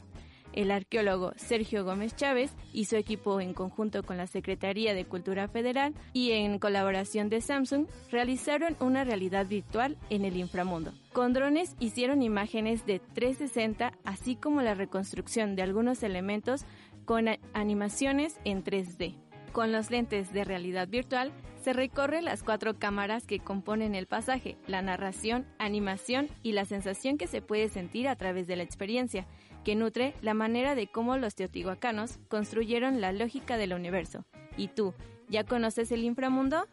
El 0.53 0.71
arqueólogo 0.71 1.31
Sergio 1.37 1.85
Gómez 1.85 2.15
Chávez 2.15 2.51
y 2.73 2.85
su 2.85 2.97
equipo 2.97 3.39
en 3.39 3.53
conjunto 3.53 4.03
con 4.03 4.17
la 4.17 4.27
Secretaría 4.27 4.93
de 4.93 5.05
Cultura 5.05 5.47
Federal 5.47 5.93
y 6.11 6.31
en 6.31 6.59
colaboración 6.59 7.29
de 7.29 7.39
Samsung 7.39 7.85
realizaron 8.11 8.75
una 8.79 9.03
realidad 9.03 9.45
virtual 9.45 9.97
en 10.09 10.25
el 10.25 10.35
inframundo. 10.35 10.91
Con 11.13 11.33
drones 11.33 11.75
hicieron 11.79 12.21
imágenes 12.21 12.85
de 12.85 12.99
360 12.99 13.93
así 14.03 14.35
como 14.35 14.61
la 14.61 14.73
reconstrucción 14.73 15.55
de 15.55 15.61
algunos 15.61 16.03
elementos 16.03 16.65
con 17.05 17.27
animaciones 17.53 18.39
en 18.43 18.63
3D. 18.63 19.15
Con 19.51 19.71
los 19.71 19.91
lentes 19.91 20.31
de 20.31 20.43
realidad 20.45 20.87
virtual 20.87 21.33
se 21.61 21.73
recorren 21.73 22.25
las 22.25 22.41
cuatro 22.41 22.79
cámaras 22.79 23.27
que 23.27 23.39
componen 23.39 23.93
el 23.95 24.07
pasaje, 24.07 24.57
la 24.65 24.81
narración, 24.81 25.45
animación 25.59 26.29
y 26.41 26.53
la 26.53 26.65
sensación 26.65 27.17
que 27.17 27.27
se 27.27 27.41
puede 27.41 27.69
sentir 27.69 28.07
a 28.07 28.15
través 28.15 28.47
de 28.47 28.55
la 28.55 28.63
experiencia, 28.63 29.27
que 29.63 29.75
nutre 29.75 30.15
la 30.21 30.33
manera 30.33 30.73
de 30.73 30.87
cómo 30.87 31.17
los 31.17 31.35
teotihuacanos 31.35 32.17
construyeron 32.29 33.01
la 33.01 33.11
lógica 33.11 33.57
del 33.57 33.73
universo. 33.73 34.25
¿Y 34.57 34.69
tú, 34.69 34.93
ya 35.29 35.43
conoces 35.43 35.91
el 35.91 36.03
inframundo? 36.03 36.67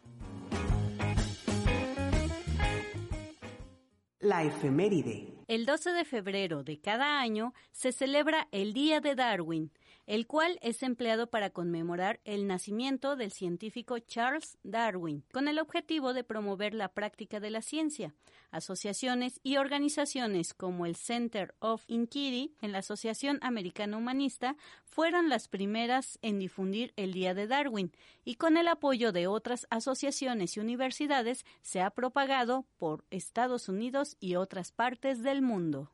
La 4.20 4.42
efeméride. 4.42 5.34
El 5.48 5.64
12 5.64 5.92
de 5.92 6.04
febrero 6.04 6.62
de 6.62 6.80
cada 6.80 7.20
año 7.20 7.54
se 7.72 7.92
celebra 7.92 8.48
el 8.52 8.72
Día 8.72 9.00
de 9.00 9.14
Darwin, 9.14 9.70
el 10.08 10.26
cual 10.26 10.58
es 10.62 10.82
empleado 10.82 11.26
para 11.26 11.50
conmemorar 11.50 12.18
el 12.24 12.46
nacimiento 12.46 13.14
del 13.14 13.30
científico 13.30 13.98
Charles 13.98 14.56
Darwin, 14.62 15.22
con 15.32 15.48
el 15.48 15.58
objetivo 15.58 16.14
de 16.14 16.24
promover 16.24 16.72
la 16.72 16.88
práctica 16.88 17.40
de 17.40 17.50
la 17.50 17.60
ciencia. 17.60 18.14
Asociaciones 18.50 19.38
y 19.42 19.58
organizaciones 19.58 20.54
como 20.54 20.86
el 20.86 20.96
Center 20.96 21.54
of 21.58 21.84
Inquiry 21.88 22.54
en 22.62 22.72
la 22.72 22.78
Asociación 22.78 23.38
Americana 23.42 23.98
Humanista 23.98 24.56
fueron 24.86 25.28
las 25.28 25.46
primeras 25.46 26.18
en 26.22 26.38
difundir 26.38 26.94
el 26.96 27.12
Día 27.12 27.34
de 27.34 27.46
Darwin 27.46 27.92
y 28.24 28.36
con 28.36 28.56
el 28.56 28.68
apoyo 28.68 29.12
de 29.12 29.26
otras 29.26 29.66
asociaciones 29.68 30.56
y 30.56 30.60
universidades 30.60 31.44
se 31.60 31.82
ha 31.82 31.90
propagado 31.90 32.64
por 32.78 33.04
Estados 33.10 33.68
Unidos 33.68 34.16
y 34.20 34.36
otras 34.36 34.72
partes 34.72 35.22
del 35.22 35.42
mundo. 35.42 35.92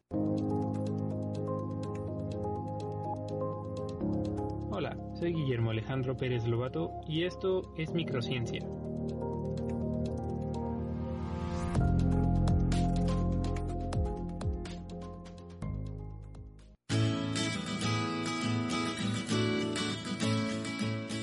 Hola, 4.77 4.97
soy 5.15 5.33
Guillermo 5.33 5.71
Alejandro 5.71 6.17
Pérez 6.17 6.45
Lobato 6.49 6.91
y 7.07 7.23
esto 7.23 7.73
es 7.79 7.93
Microciencia. 7.93 8.59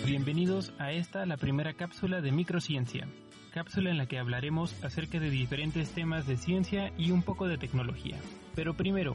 Bienvenidos 0.05 0.71
a 0.79 0.93
esta, 0.93 1.25
la 1.25 1.35
primera 1.35 1.73
cápsula 1.73 2.21
de 2.21 2.31
Microciencia, 2.31 3.05
cápsula 3.53 3.89
en 3.89 3.97
la 3.97 4.05
que 4.05 4.17
hablaremos 4.17 4.81
acerca 4.81 5.19
de 5.19 5.29
diferentes 5.29 5.91
temas 5.91 6.25
de 6.25 6.37
ciencia 6.37 6.93
y 6.97 7.11
un 7.11 7.21
poco 7.21 7.49
de 7.49 7.57
tecnología. 7.57 8.15
Pero 8.55 8.75
primero, 8.75 9.11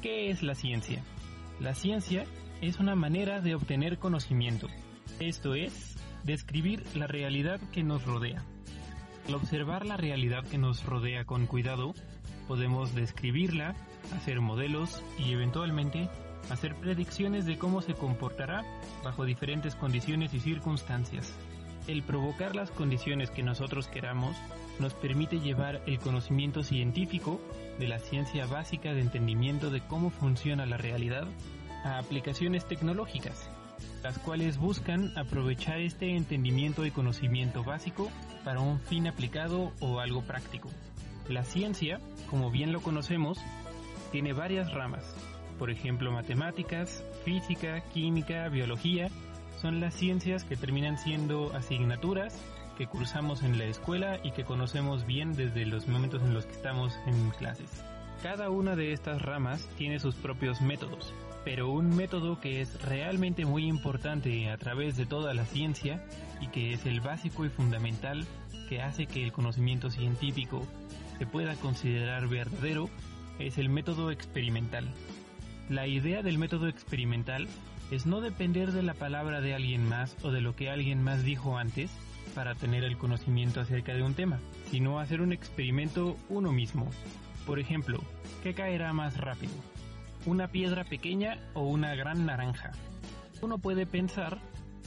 ¿qué 0.00 0.30
es 0.30 0.42
la 0.42 0.54
ciencia? 0.54 1.04
La 1.60 1.74
ciencia 1.74 2.24
es 2.60 2.78
una 2.78 2.94
manera 2.94 3.40
de 3.40 3.54
obtener 3.54 3.98
conocimiento, 3.98 4.68
esto 5.20 5.54
es, 5.54 5.96
describir 6.24 6.84
la 6.94 7.06
realidad 7.06 7.60
que 7.72 7.82
nos 7.82 8.04
rodea. 8.04 8.44
Al 9.28 9.34
observar 9.34 9.84
la 9.84 9.96
realidad 9.96 10.44
que 10.44 10.58
nos 10.58 10.84
rodea 10.84 11.24
con 11.24 11.46
cuidado, 11.46 11.94
podemos 12.46 12.94
describirla, 12.94 13.74
hacer 14.14 14.40
modelos 14.40 15.02
y 15.18 15.32
eventualmente 15.32 16.08
hacer 16.50 16.76
predicciones 16.76 17.44
de 17.44 17.58
cómo 17.58 17.82
se 17.82 17.94
comportará 17.94 18.62
bajo 19.02 19.24
diferentes 19.24 19.74
condiciones 19.74 20.32
y 20.34 20.40
circunstancias. 20.40 21.34
El 21.88 22.02
provocar 22.02 22.54
las 22.56 22.70
condiciones 22.70 23.30
que 23.30 23.42
nosotros 23.42 23.88
queramos 23.88 24.36
nos 24.78 24.94
permite 24.94 25.40
llevar 25.40 25.82
el 25.86 25.98
conocimiento 25.98 26.62
científico 26.62 27.40
de 27.78 27.88
la 27.88 27.98
ciencia 27.98 28.46
básica 28.46 28.92
de 28.92 29.00
entendimiento 29.00 29.70
de 29.70 29.80
cómo 29.80 30.10
funciona 30.10 30.66
la 30.66 30.76
realidad 30.76 31.26
a 31.86 31.98
aplicaciones 31.98 32.66
tecnológicas, 32.66 33.48
las 34.02 34.18
cuales 34.18 34.58
buscan 34.58 35.16
aprovechar 35.16 35.80
este 35.80 36.16
entendimiento 36.16 36.84
y 36.84 36.90
conocimiento 36.90 37.62
básico 37.62 38.10
para 38.44 38.60
un 38.60 38.80
fin 38.80 39.06
aplicado 39.06 39.72
o 39.80 40.00
algo 40.00 40.22
práctico. 40.22 40.68
La 41.28 41.44
ciencia, 41.44 42.00
como 42.28 42.50
bien 42.50 42.72
lo 42.72 42.80
conocemos, 42.80 43.38
tiene 44.10 44.32
varias 44.32 44.72
ramas. 44.72 45.04
Por 45.58 45.70
ejemplo, 45.70 46.12
matemáticas, 46.12 47.04
física, 47.24 47.80
química, 47.92 48.48
biología, 48.48 49.08
son 49.60 49.80
las 49.80 49.94
ciencias 49.94 50.44
que 50.44 50.56
terminan 50.56 50.98
siendo 50.98 51.54
asignaturas 51.54 52.38
que 52.76 52.86
cursamos 52.86 53.42
en 53.42 53.58
la 53.58 53.64
escuela 53.64 54.18
y 54.22 54.32
que 54.32 54.44
conocemos 54.44 55.06
bien 55.06 55.34
desde 55.34 55.64
los 55.64 55.88
momentos 55.88 56.22
en 56.22 56.34
los 56.34 56.44
que 56.44 56.52
estamos 56.52 56.94
en 57.06 57.30
clases. 57.30 57.70
Cada 58.22 58.50
una 58.50 58.76
de 58.76 58.92
estas 58.92 59.22
ramas 59.22 59.66
tiene 59.78 59.98
sus 59.98 60.14
propios 60.14 60.60
métodos, 60.60 61.14
pero 61.46 61.70
un 61.70 61.94
método 61.94 62.40
que 62.40 62.60
es 62.60 62.82
realmente 62.82 63.44
muy 63.44 63.68
importante 63.68 64.50
a 64.50 64.56
través 64.56 64.96
de 64.96 65.06
toda 65.06 65.32
la 65.32 65.44
ciencia 65.44 66.04
y 66.40 66.48
que 66.48 66.72
es 66.72 66.86
el 66.86 67.00
básico 67.00 67.44
y 67.46 67.50
fundamental 67.50 68.26
que 68.68 68.82
hace 68.82 69.06
que 69.06 69.22
el 69.22 69.30
conocimiento 69.30 69.88
científico 69.88 70.66
se 71.18 71.24
pueda 71.24 71.54
considerar 71.54 72.26
verdadero 72.26 72.90
es 73.38 73.58
el 73.58 73.68
método 73.68 74.10
experimental. 74.10 74.88
La 75.68 75.86
idea 75.86 76.24
del 76.24 76.36
método 76.36 76.66
experimental 76.66 77.46
es 77.92 78.06
no 78.06 78.20
depender 78.20 78.72
de 78.72 78.82
la 78.82 78.94
palabra 78.94 79.40
de 79.40 79.54
alguien 79.54 79.88
más 79.88 80.16
o 80.24 80.32
de 80.32 80.40
lo 80.40 80.56
que 80.56 80.68
alguien 80.68 81.00
más 81.00 81.22
dijo 81.22 81.58
antes 81.58 81.92
para 82.34 82.56
tener 82.56 82.82
el 82.82 82.98
conocimiento 82.98 83.60
acerca 83.60 83.94
de 83.94 84.02
un 84.02 84.14
tema, 84.14 84.40
sino 84.72 84.98
hacer 84.98 85.20
un 85.20 85.32
experimento 85.32 86.16
uno 86.28 86.50
mismo. 86.50 86.90
Por 87.46 87.60
ejemplo, 87.60 88.00
¿qué 88.42 88.52
caerá 88.52 88.92
más 88.92 89.16
rápido? 89.16 89.52
Una 90.26 90.48
piedra 90.48 90.84
pequeña 90.84 91.38
o 91.54 91.62
una 91.62 91.94
gran 91.94 92.26
naranja. 92.26 92.72
Uno 93.40 93.58
puede 93.58 93.86
pensar 93.86 94.38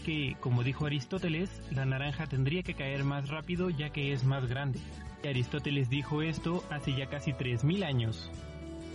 que, 0.05 0.35
como 0.39 0.63
dijo 0.63 0.85
Aristóteles, 0.85 1.61
la 1.71 1.85
naranja 1.85 2.27
tendría 2.27 2.61
que 2.61 2.73
caer 2.73 3.03
más 3.03 3.29
rápido 3.29 3.69
ya 3.69 3.89
que 3.89 4.11
es 4.11 4.23
más 4.23 4.47
grande. 4.47 4.79
Y 5.23 5.27
Aristóteles 5.27 5.89
dijo 5.89 6.21
esto 6.21 6.63
hace 6.69 6.93
ya 6.93 7.07
casi 7.07 7.31
3.000 7.31 7.85
años. 7.85 8.29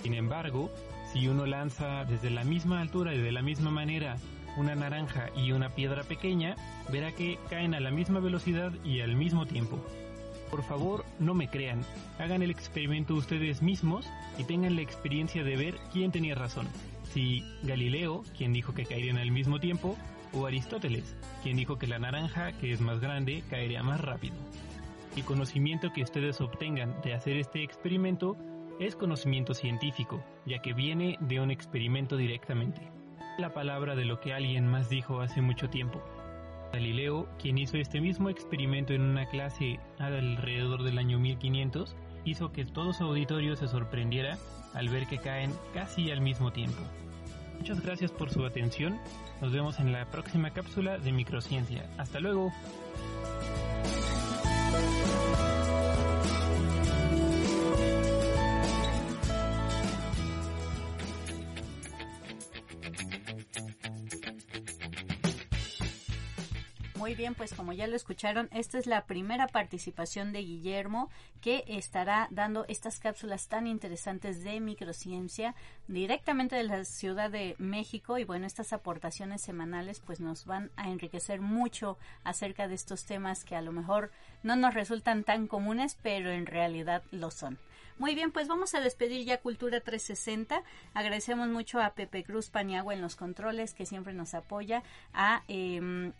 Sin 0.02 0.14
embargo, 0.14 0.70
si 1.12 1.28
uno 1.28 1.46
lanza 1.46 2.04
desde 2.04 2.30
la 2.30 2.44
misma 2.44 2.80
altura 2.80 3.14
y 3.14 3.20
de 3.20 3.32
la 3.32 3.42
misma 3.42 3.70
manera 3.70 4.16
una 4.56 4.74
naranja 4.74 5.30
y 5.36 5.52
una 5.52 5.70
piedra 5.70 6.04
pequeña, 6.04 6.56
verá 6.90 7.12
que 7.12 7.38
caen 7.48 7.74
a 7.74 7.80
la 7.80 7.90
misma 7.90 8.20
velocidad 8.20 8.72
y 8.84 9.00
al 9.00 9.16
mismo 9.16 9.46
tiempo. 9.46 9.84
Por 10.54 10.62
favor, 10.62 11.04
no 11.18 11.34
me 11.34 11.48
crean. 11.48 11.80
Hagan 12.16 12.44
el 12.44 12.52
experimento 12.52 13.16
ustedes 13.16 13.60
mismos 13.60 14.08
y 14.38 14.44
tengan 14.44 14.76
la 14.76 14.82
experiencia 14.82 15.42
de 15.42 15.56
ver 15.56 15.74
quién 15.92 16.12
tenía 16.12 16.36
razón. 16.36 16.68
Si 17.12 17.42
Galileo, 17.64 18.22
quien 18.38 18.52
dijo 18.52 18.72
que 18.72 18.86
caerían 18.86 19.18
al 19.18 19.32
mismo 19.32 19.58
tiempo, 19.58 19.96
o 20.32 20.46
Aristóteles, 20.46 21.16
quien 21.42 21.56
dijo 21.56 21.76
que 21.76 21.88
la 21.88 21.98
naranja, 21.98 22.52
que 22.52 22.70
es 22.70 22.80
más 22.80 23.00
grande, 23.00 23.42
caería 23.50 23.82
más 23.82 24.00
rápido. 24.00 24.36
El 25.16 25.24
conocimiento 25.24 25.92
que 25.92 26.04
ustedes 26.04 26.40
obtengan 26.40 26.94
de 27.02 27.14
hacer 27.14 27.36
este 27.36 27.64
experimento 27.64 28.36
es 28.78 28.94
conocimiento 28.94 29.54
científico, 29.54 30.22
ya 30.46 30.62
que 30.62 30.72
viene 30.72 31.16
de 31.18 31.40
un 31.40 31.50
experimento 31.50 32.16
directamente. 32.16 32.80
La 33.38 33.52
palabra 33.52 33.96
de 33.96 34.04
lo 34.04 34.20
que 34.20 34.32
alguien 34.32 34.68
más 34.68 34.88
dijo 34.88 35.20
hace 35.20 35.40
mucho 35.40 35.68
tiempo. 35.68 36.00
Galileo, 36.74 37.28
quien 37.38 37.56
hizo 37.56 37.76
este 37.76 38.00
mismo 38.00 38.28
experimento 38.28 38.94
en 38.94 39.02
una 39.02 39.26
clase 39.26 39.78
alrededor 39.98 40.82
del 40.82 40.98
año 40.98 41.20
1500, 41.20 41.94
hizo 42.24 42.50
que 42.50 42.64
todo 42.64 42.92
su 42.92 43.04
auditorio 43.04 43.54
se 43.54 43.68
sorprendiera 43.68 44.38
al 44.72 44.88
ver 44.88 45.06
que 45.06 45.18
caen 45.18 45.52
casi 45.72 46.10
al 46.10 46.20
mismo 46.20 46.52
tiempo. 46.52 46.82
Muchas 47.58 47.80
gracias 47.80 48.10
por 48.10 48.30
su 48.30 48.44
atención. 48.44 48.98
Nos 49.40 49.52
vemos 49.52 49.78
en 49.78 49.92
la 49.92 50.04
próxima 50.06 50.50
cápsula 50.50 50.98
de 50.98 51.12
Microciencia. 51.12 51.88
Hasta 51.96 52.18
luego. 52.18 52.52
Muy 67.04 67.14
bien, 67.14 67.34
pues 67.34 67.52
como 67.52 67.74
ya 67.74 67.86
lo 67.86 67.96
escucharon, 67.96 68.48
esta 68.50 68.78
es 68.78 68.86
la 68.86 69.04
primera 69.04 69.46
participación 69.46 70.32
de 70.32 70.38
Guillermo 70.38 71.10
que 71.42 71.62
estará 71.66 72.28
dando 72.30 72.64
estas 72.66 72.98
cápsulas 72.98 73.46
tan 73.46 73.66
interesantes 73.66 74.42
de 74.42 74.58
microciencia 74.58 75.54
directamente 75.86 76.56
de 76.56 76.62
la 76.62 76.82
Ciudad 76.84 77.30
de 77.30 77.56
México 77.58 78.16
y 78.16 78.24
bueno, 78.24 78.46
estas 78.46 78.72
aportaciones 78.72 79.42
semanales 79.42 80.00
pues 80.00 80.20
nos 80.20 80.46
van 80.46 80.70
a 80.76 80.88
enriquecer 80.88 81.42
mucho 81.42 81.98
acerca 82.22 82.68
de 82.68 82.74
estos 82.74 83.04
temas 83.04 83.44
que 83.44 83.54
a 83.54 83.60
lo 83.60 83.72
mejor 83.72 84.10
no 84.42 84.56
nos 84.56 84.72
resultan 84.72 85.24
tan 85.24 85.46
comunes, 85.46 85.98
pero 86.02 86.30
en 86.30 86.46
realidad 86.46 87.02
lo 87.10 87.30
son. 87.30 87.58
Muy 87.98 88.14
bien, 88.14 88.32
pues 88.32 88.48
vamos 88.48 88.74
a 88.74 88.80
despedir 88.80 89.26
ya 89.26 89.42
Cultura 89.42 89.80
360. 89.80 90.62
Agradecemos 90.94 91.48
mucho 91.48 91.82
a 91.82 91.92
Pepe 91.92 92.24
Cruz 92.24 92.48
Paniagua 92.48 92.94
en 92.94 93.02
los 93.02 93.14
controles, 93.14 93.74
que 93.74 93.84
siempre 93.84 94.14
nos 94.14 94.32
apoya, 94.32 94.82
a 95.12 95.44
eh, 95.46 96.12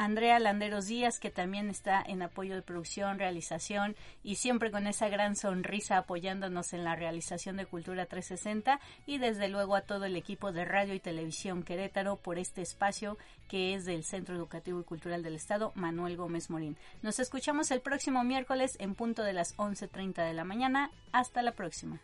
Andrea 0.00 0.38
Landeros 0.38 0.86
Díaz, 0.86 1.18
que 1.18 1.30
también 1.30 1.68
está 1.68 2.00
en 2.00 2.22
apoyo 2.22 2.54
de 2.54 2.62
producción, 2.62 3.18
realización 3.18 3.96
y 4.22 4.36
siempre 4.36 4.70
con 4.70 4.86
esa 4.86 5.10
gran 5.10 5.36
sonrisa 5.36 5.98
apoyándonos 5.98 6.72
en 6.72 6.84
la 6.84 6.96
realización 6.96 7.58
de 7.58 7.66
Cultura 7.66 8.06
360 8.06 8.80
y 9.04 9.18
desde 9.18 9.48
luego 9.48 9.76
a 9.76 9.82
todo 9.82 10.06
el 10.06 10.16
equipo 10.16 10.52
de 10.52 10.64
Radio 10.64 10.94
y 10.94 11.00
Televisión 11.00 11.62
Querétaro 11.62 12.16
por 12.16 12.38
este 12.38 12.62
espacio 12.62 13.18
que 13.46 13.74
es 13.74 13.84
del 13.84 14.02
Centro 14.02 14.34
Educativo 14.34 14.80
y 14.80 14.84
Cultural 14.84 15.22
del 15.22 15.34
Estado, 15.34 15.70
Manuel 15.74 16.16
Gómez 16.16 16.48
Morín. 16.48 16.78
Nos 17.02 17.18
escuchamos 17.18 17.70
el 17.70 17.82
próximo 17.82 18.24
miércoles 18.24 18.78
en 18.80 18.94
punto 18.94 19.22
de 19.22 19.34
las 19.34 19.54
11.30 19.58 20.26
de 20.26 20.32
la 20.32 20.44
mañana. 20.44 20.90
Hasta 21.12 21.42
la 21.42 21.52
próxima. 21.52 22.00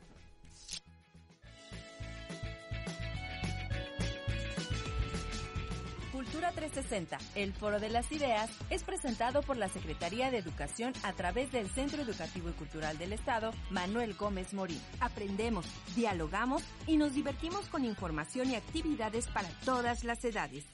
Cultura 6.37 6.53
Cultura 6.53 6.69
360, 6.69 7.19
el 7.35 7.55
foro 7.55 7.81
de 7.81 7.89
las 7.89 8.13
ideas, 8.13 8.51
es 8.69 8.83
presentado 8.83 9.41
por 9.41 9.57
la 9.57 9.71
Secretaría 9.71 10.31
de 10.31 10.37
Educación 10.37 10.93
a 11.03 11.15
través 11.15 11.51
del 11.51 11.67
Centro 11.71 12.03
Educativo 12.03 12.51
y 12.51 12.53
Cultural 12.53 12.99
del 12.99 13.15
Estado, 13.15 13.53
Manuel 13.71 14.13
Gómez 14.13 14.53
Morín. 14.53 14.79
Aprendemos, 15.01 15.65
dialogamos 15.95 16.63
y 16.87 16.99
nos 16.99 17.15
divertimos 17.15 17.69
con 17.69 17.87
información 17.87 18.51
y 18.51 18.55
actividades 18.55 19.29
para 19.29 19.49
todas 19.65 20.05
las 20.05 20.23
edades. 20.27 20.67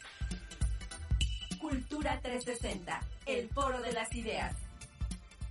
Cultura 1.61 2.18
360, 2.20 3.01
el 3.27 3.48
foro 3.51 3.81
de 3.83 3.92
las 3.92 4.12
ideas. 4.16 4.57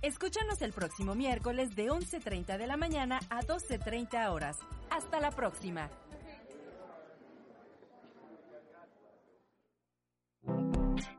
Escúchanos 0.02 0.60
el 0.60 0.74
próximo 0.74 1.14
miércoles 1.14 1.74
de 1.74 1.86
11.30 1.86 2.58
de 2.58 2.66
la 2.66 2.76
mañana 2.76 3.18
a 3.30 3.40
12.30 3.40 4.30
horas. 4.30 4.58
Hasta 4.90 5.20
la 5.20 5.30
próxima. 5.30 5.88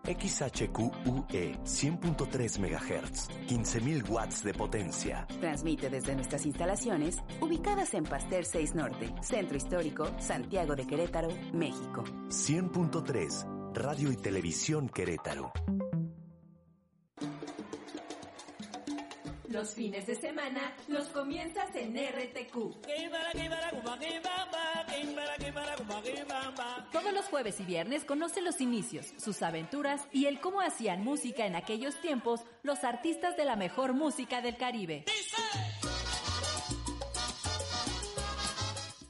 XHQUE 0.05 1.57
100.3 1.63 2.59
MHz, 2.59 3.29
15.000 3.47 4.09
watts 4.09 4.43
de 4.43 4.53
potencia. 4.53 5.25
Transmite 5.39 5.89
desde 5.89 6.13
nuestras 6.13 6.45
instalaciones 6.45 7.17
ubicadas 7.39 7.93
en 7.93 8.03
Pasteur 8.03 8.45
6 8.45 8.75
Norte, 8.75 9.13
Centro 9.21 9.57
Histórico, 9.57 10.07
Santiago 10.19 10.75
de 10.75 10.85
Querétaro, 10.85 11.29
México. 11.53 12.03
100.3 12.29 13.73
Radio 13.73 14.11
y 14.11 14.17
Televisión 14.17 14.87
Querétaro. 14.87 15.51
Los 19.53 19.75
fines 19.75 20.07
de 20.07 20.15
semana 20.15 20.73
los 20.87 21.09
comienzas 21.09 21.75
en 21.75 21.95
RTQ. 21.95 22.53
Todos 26.91 27.13
los 27.13 27.25
jueves 27.25 27.59
y 27.59 27.63
viernes 27.63 28.03
conoce 28.03 28.41
los 28.41 28.59
inicios, 28.61 29.13
sus 29.17 29.43
aventuras 29.43 30.07
y 30.11 30.25
el 30.25 30.41
cómo 30.41 30.59
hacían 30.59 31.03
música 31.03 31.45
en 31.45 31.55
aquellos 31.55 32.01
tiempos 32.01 32.41
los 32.63 32.83
artistas 32.83 33.37
de 33.37 33.45
la 33.45 33.55
mejor 33.55 33.93
música 33.93 34.41
del 34.41 34.57
Caribe. 34.57 35.05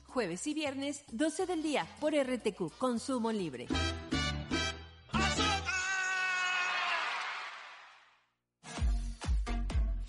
Jueves 0.07 0.45
y 0.45 0.53
viernes, 0.53 1.05
12 1.13 1.45
del 1.45 1.63
día, 1.63 1.87
por 2.01 2.13
RTQ, 2.13 2.77
consumo 2.77 3.31
libre. 3.31 3.67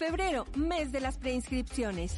Febrero, 0.07 0.47
mes 0.55 0.93
de 0.93 1.01
las 1.01 1.17
preinscripciones. 1.17 2.14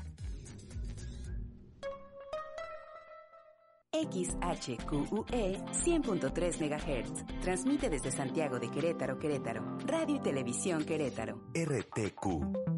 XHQUE 3.93 5.25
100.3 5.71 6.60
MHz. 6.60 7.41
Transmite 7.41 7.89
desde 7.89 8.12
Santiago 8.12 8.60
de 8.60 8.69
Querétaro, 8.71 9.19
Querétaro. 9.19 9.77
Radio 9.86 10.15
y 10.15 10.19
Televisión 10.19 10.84
Querétaro. 10.84 11.41
RTQ. 11.53 12.73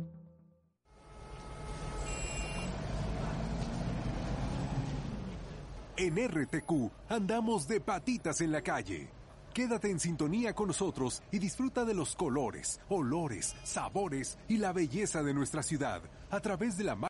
En 5.97 6.17
RTQ 6.17 6.91
andamos 7.07 7.69
de 7.69 7.79
patitas 7.79 8.41
en 8.41 8.51
la 8.51 8.61
calle. 8.61 9.09
Quédate 9.53 9.89
en 9.89 10.01
sintonía 10.01 10.53
con 10.53 10.67
nosotros 10.67 11.23
y 11.31 11.39
disfruta 11.39 11.85
de 11.85 11.93
los 11.93 12.17
colores, 12.17 12.81
olores, 12.89 13.55
sabores 13.63 14.37
y 14.49 14.57
la 14.57 14.73
belleza 14.73 15.23
de 15.23 15.33
nuestra 15.33 15.63
ciudad 15.63 16.01
a 16.29 16.41
través 16.41 16.77
de 16.77 16.83
la 16.83 16.95